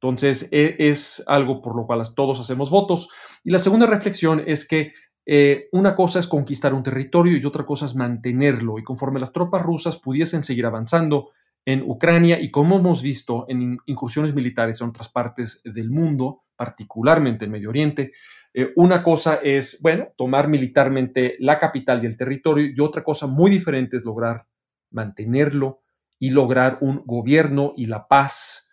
Entonces, 0.00 0.48
e, 0.52 0.76
es 0.78 1.22
algo 1.26 1.60
por 1.60 1.76
lo 1.76 1.84
cual 1.84 2.02
todos 2.16 2.40
hacemos 2.40 2.70
votos. 2.70 3.10
Y 3.44 3.50
la 3.50 3.58
segunda 3.58 3.84
reflexión 3.84 4.42
es 4.46 4.66
que 4.66 4.94
eh, 5.26 5.68
una 5.72 5.94
cosa 5.94 6.18
es 6.18 6.26
conquistar 6.26 6.72
un 6.72 6.82
territorio 6.82 7.36
y 7.36 7.44
otra 7.44 7.66
cosa 7.66 7.84
es 7.84 7.94
mantenerlo. 7.94 8.78
Y 8.78 8.84
conforme 8.84 9.20
las 9.20 9.32
tropas 9.32 9.60
rusas 9.60 9.98
pudiesen 9.98 10.42
seguir 10.42 10.64
avanzando 10.64 11.28
en 11.66 11.82
Ucrania 11.82 12.40
y 12.40 12.50
como 12.50 12.78
hemos 12.78 13.02
visto 13.02 13.44
en 13.48 13.76
incursiones 13.84 14.34
militares 14.34 14.80
en 14.80 14.88
otras 14.88 15.10
partes 15.10 15.60
del 15.62 15.90
mundo, 15.90 16.43
particularmente 16.56 17.44
en 17.44 17.50
Medio 17.50 17.70
Oriente. 17.70 18.12
Eh, 18.52 18.72
una 18.76 19.02
cosa 19.02 19.40
es, 19.42 19.80
bueno, 19.82 20.08
tomar 20.16 20.48
militarmente 20.48 21.36
la 21.40 21.58
capital 21.58 22.02
y 22.02 22.06
el 22.06 22.16
territorio 22.16 22.66
y 22.66 22.80
otra 22.80 23.02
cosa 23.02 23.26
muy 23.26 23.50
diferente 23.50 23.96
es 23.96 24.04
lograr 24.04 24.46
mantenerlo 24.90 25.82
y 26.18 26.30
lograr 26.30 26.78
un 26.80 27.02
gobierno 27.04 27.74
y 27.76 27.86
la 27.86 28.06
paz 28.06 28.70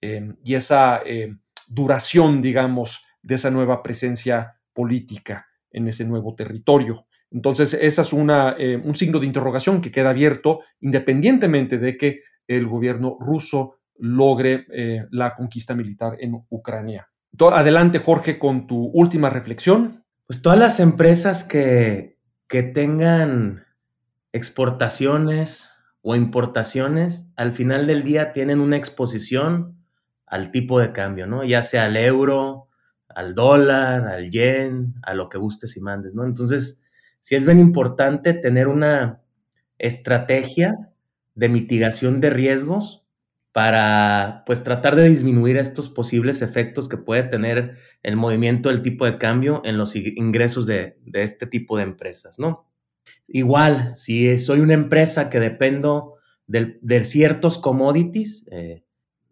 em, 0.00 0.36
y 0.44 0.54
esa 0.54 1.00
em, 1.04 1.40
duración, 1.66 2.40
digamos, 2.40 3.04
de 3.22 3.34
esa 3.34 3.50
nueva 3.50 3.82
presencia 3.82 4.60
política 4.72 5.46
en 5.70 5.88
ese 5.88 6.04
nuevo 6.04 6.34
territorio. 6.34 7.06
Entonces, 7.30 7.74
esa 7.74 8.02
es 8.02 8.12
una, 8.12 8.54
em, 8.58 8.80
un 8.84 8.94
signo 8.94 9.18
de 9.18 9.26
interrogación 9.26 9.80
que 9.80 9.90
queda 9.90 10.10
abierto 10.10 10.60
independientemente 10.80 11.78
de 11.78 11.96
que 11.96 12.20
el 12.46 12.66
gobierno 12.66 13.16
ruso 13.18 13.80
logre 13.98 14.66
eh, 14.72 15.06
la 15.10 15.34
conquista 15.34 15.74
militar 15.74 16.16
en 16.20 16.34
Ucrania. 16.48 17.08
Adelante, 17.40 17.98
Jorge, 17.98 18.38
con 18.38 18.66
tu 18.66 18.90
última 18.94 19.30
reflexión. 19.30 20.04
Pues 20.26 20.42
todas 20.42 20.58
las 20.58 20.80
empresas 20.80 21.44
que, 21.44 22.18
que 22.48 22.62
tengan 22.62 23.64
exportaciones 24.32 25.70
o 26.02 26.14
importaciones, 26.14 27.26
al 27.36 27.52
final 27.52 27.86
del 27.86 28.02
día 28.02 28.32
tienen 28.32 28.60
una 28.60 28.76
exposición 28.76 29.76
al 30.26 30.50
tipo 30.50 30.80
de 30.80 30.92
cambio, 30.92 31.26
¿no? 31.26 31.44
Ya 31.44 31.62
sea 31.62 31.84
al 31.84 31.96
euro, 31.96 32.68
al 33.08 33.34
dólar, 33.34 34.06
al 34.06 34.30
yen, 34.30 34.94
a 35.02 35.14
lo 35.14 35.28
que 35.28 35.38
gustes 35.38 35.76
y 35.76 35.80
mandes, 35.80 36.14
¿no? 36.14 36.24
Entonces, 36.24 36.80
sí 37.20 37.34
es 37.34 37.46
bien 37.46 37.58
importante 37.58 38.34
tener 38.34 38.68
una 38.68 39.22
estrategia 39.78 40.90
de 41.34 41.48
mitigación 41.48 42.20
de 42.20 42.30
riesgos 42.30 43.05
para 43.56 44.42
pues 44.44 44.62
tratar 44.62 44.96
de 44.96 45.08
disminuir 45.08 45.56
estos 45.56 45.88
posibles 45.88 46.42
efectos 46.42 46.90
que 46.90 46.98
puede 46.98 47.22
tener 47.22 47.78
el 48.02 48.14
movimiento 48.14 48.68
del 48.68 48.82
tipo 48.82 49.06
de 49.06 49.16
cambio 49.16 49.62
en 49.64 49.78
los 49.78 49.96
ingresos 49.96 50.66
de, 50.66 50.98
este 51.14 51.46
tipo 51.46 51.78
de 51.78 51.84
empresas, 51.84 52.38
¿no? 52.38 52.70
Igual, 53.26 53.94
si 53.94 54.36
soy 54.36 54.60
una 54.60 54.74
empresa 54.74 55.30
que 55.30 55.40
dependo 55.40 56.16
de, 56.46 57.04
ciertos 57.04 57.56
commodities, 57.56 58.44
eh, 58.50 58.84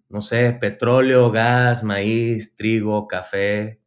no 0.09 0.23
sé, 0.23 0.57
petróleo, 0.59 1.31
gas, 1.31 1.85
maíz, 1.85 2.57
trigo, 2.57 3.07
café, 3.07 3.83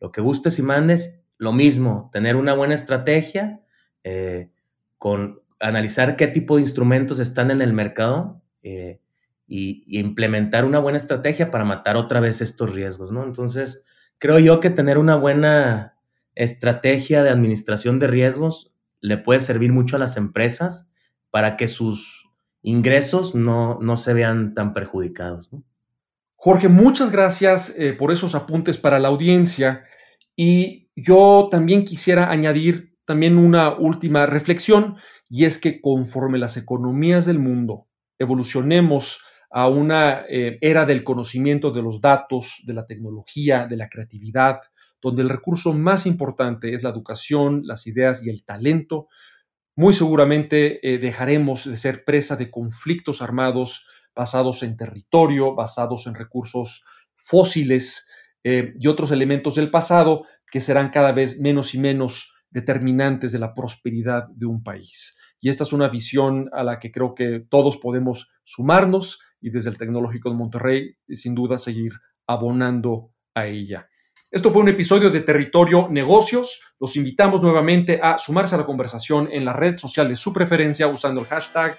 lo 0.00 0.10
que 0.10 0.22
gustes 0.22 0.58
y 0.58 0.62
mandes, 0.62 1.20
lo 1.36 1.52
mismo, 1.52 2.08
tener 2.10 2.36
una 2.36 2.54
buena 2.54 2.74
estrategia, 2.74 3.60
eh, 4.02 4.48
con 4.96 5.42
analizar 5.60 6.16
qué 6.16 6.26
tipo 6.26 6.56
de 6.56 6.62
instrumentos 6.62 7.18
están 7.18 7.50
en 7.50 7.60
el 7.60 7.74
mercado, 7.74 8.40
eh, 8.62 9.02
y, 9.46 9.84
implementar 9.98 10.64
una 10.64 10.78
buena 10.78 10.98
estrategia 10.98 11.50
para 11.50 11.64
matar 11.64 11.96
otra 11.96 12.20
vez 12.20 12.40
estos 12.40 12.74
riesgos, 12.74 13.12
¿no? 13.12 13.24
Entonces, 13.24 13.84
creo 14.18 14.38
yo 14.38 14.60
que 14.60 14.70
tener 14.70 14.98
una 14.98 15.16
buena 15.16 15.96
estrategia 16.34 17.22
de 17.22 17.30
administración 17.30 17.98
de 17.98 18.08
riesgos 18.08 18.72
le 19.00 19.18
puede 19.18 19.40
servir 19.40 19.72
mucho 19.72 19.96
a 19.96 19.98
las 19.98 20.16
empresas 20.16 20.88
para 21.30 21.56
que 21.56 21.68
sus 21.68 22.28
ingresos 22.62 23.34
no, 23.34 23.78
no 23.80 23.96
se 23.96 24.14
vean 24.14 24.54
tan 24.54 24.72
perjudicados. 24.72 25.50
Jorge, 26.36 26.68
muchas 26.68 27.12
gracias 27.12 27.74
eh, 27.76 27.92
por 27.92 28.12
esos 28.12 28.34
apuntes 28.34 28.78
para 28.78 28.98
la 28.98 29.08
audiencia 29.08 29.84
y 30.36 30.90
yo 30.96 31.48
también 31.50 31.84
quisiera 31.84 32.30
añadir 32.30 32.96
también 33.04 33.38
una 33.38 33.74
última 33.74 34.26
reflexión 34.26 34.96
y 35.28 35.44
es 35.44 35.58
que 35.58 35.80
conforme 35.80 36.38
las 36.38 36.56
economías 36.56 37.26
del 37.26 37.38
mundo 37.38 37.86
evolucionemos 38.18 39.20
a 39.56 39.68
una 39.68 40.24
eh, 40.28 40.58
era 40.60 40.84
del 40.84 41.04
conocimiento 41.04 41.70
de 41.70 41.80
los 41.80 42.00
datos, 42.00 42.60
de 42.64 42.72
la 42.72 42.86
tecnología, 42.86 43.68
de 43.68 43.76
la 43.76 43.88
creatividad, 43.88 44.60
donde 45.00 45.22
el 45.22 45.28
recurso 45.28 45.72
más 45.72 46.06
importante 46.06 46.74
es 46.74 46.82
la 46.82 46.88
educación, 46.88 47.62
las 47.64 47.86
ideas 47.86 48.26
y 48.26 48.30
el 48.30 48.44
talento, 48.44 49.06
muy 49.76 49.94
seguramente 49.94 50.80
eh, 50.82 50.98
dejaremos 50.98 51.66
de 51.66 51.76
ser 51.76 52.04
presa 52.04 52.34
de 52.34 52.50
conflictos 52.50 53.22
armados 53.22 53.86
basados 54.12 54.64
en 54.64 54.76
territorio, 54.76 55.54
basados 55.54 56.08
en 56.08 56.16
recursos 56.16 56.84
fósiles 57.14 58.08
eh, 58.42 58.74
y 58.80 58.88
otros 58.88 59.12
elementos 59.12 59.54
del 59.54 59.70
pasado 59.70 60.24
que 60.50 60.60
serán 60.60 60.90
cada 60.90 61.12
vez 61.12 61.38
menos 61.38 61.74
y 61.74 61.78
menos 61.78 62.34
determinantes 62.50 63.30
de 63.30 63.38
la 63.38 63.54
prosperidad 63.54 64.24
de 64.34 64.46
un 64.46 64.64
país. 64.64 65.16
Y 65.40 65.48
esta 65.48 65.62
es 65.62 65.72
una 65.72 65.88
visión 65.88 66.50
a 66.52 66.64
la 66.64 66.80
que 66.80 66.90
creo 66.90 67.14
que 67.14 67.38
todos 67.48 67.76
podemos 67.76 68.32
sumarnos 68.42 69.20
y 69.44 69.50
desde 69.50 69.68
el 69.68 69.76
Tecnológico 69.76 70.30
de 70.30 70.36
Monterrey, 70.36 70.96
sin 71.06 71.34
duda, 71.34 71.58
seguir 71.58 71.92
abonando 72.26 73.10
a 73.34 73.46
ella. 73.46 73.86
Esto 74.30 74.50
fue 74.50 74.62
un 74.62 74.70
episodio 74.70 75.10
de 75.10 75.20
Territorio 75.20 75.86
Negocios. 75.90 76.60
Los 76.80 76.96
invitamos 76.96 77.42
nuevamente 77.42 78.00
a 78.02 78.16
sumarse 78.16 78.54
a 78.54 78.58
la 78.58 78.64
conversación 78.64 79.28
en 79.30 79.44
la 79.44 79.52
red 79.52 79.76
social 79.76 80.08
de 80.08 80.16
su 80.16 80.32
preferencia 80.32 80.88
usando 80.88 81.20
el 81.20 81.26
hashtag 81.26 81.78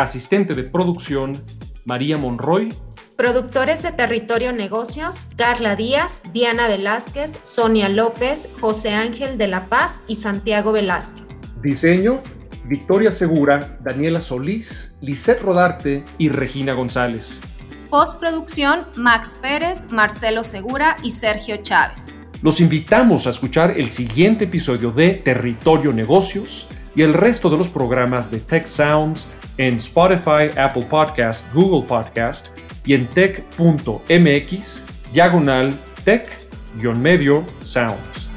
Asistente 0.00 0.54
de 0.54 0.64
producción, 0.64 1.44
María 1.84 2.16
Monroy. 2.16 2.72
Productores 3.18 3.82
de 3.82 3.92
Territorio 3.92 4.50
Negocios, 4.50 5.26
Carla 5.36 5.76
Díaz, 5.76 6.22
Diana 6.32 6.68
Velázquez, 6.68 7.38
Sonia 7.42 7.90
López, 7.90 8.48
José 8.62 8.94
Ángel 8.94 9.36
de 9.36 9.48
la 9.48 9.68
Paz 9.68 10.02
y 10.06 10.16
Santiago 10.16 10.72
Velázquez. 10.72 11.38
Diseño, 11.60 12.22
Victoria 12.64 13.12
Segura, 13.12 13.78
Daniela 13.82 14.22
Solís, 14.22 14.96
Lisette 15.02 15.42
Rodarte 15.42 16.02
y 16.16 16.30
Regina 16.30 16.72
González. 16.72 17.42
Postproducción, 17.90 18.86
Max 18.96 19.36
Pérez, 19.42 19.86
Marcelo 19.90 20.44
Segura 20.44 20.96
y 21.02 21.10
Sergio 21.10 21.58
Chávez. 21.58 22.14
Los 22.40 22.58
invitamos 22.62 23.26
a 23.26 23.30
escuchar 23.30 23.78
el 23.78 23.90
siguiente 23.90 24.44
episodio 24.44 24.92
de 24.92 25.10
Territorio 25.10 25.92
Negocios 25.92 26.66
y 26.94 27.02
el 27.02 27.12
resto 27.12 27.50
de 27.50 27.58
los 27.58 27.68
programas 27.68 28.30
de 28.30 28.40
Tech 28.40 28.64
Sounds 28.64 29.28
en 29.60 29.76
Spotify, 29.76 30.48
Apple 30.56 30.86
Podcast, 30.88 31.44
Google 31.52 31.86
Podcast 31.86 32.48
y 32.86 32.94
en 32.94 33.06
tech.mx, 33.08 34.82
diagonal 35.12 35.78
tech-medio 36.04 37.44
sounds. 37.62 38.29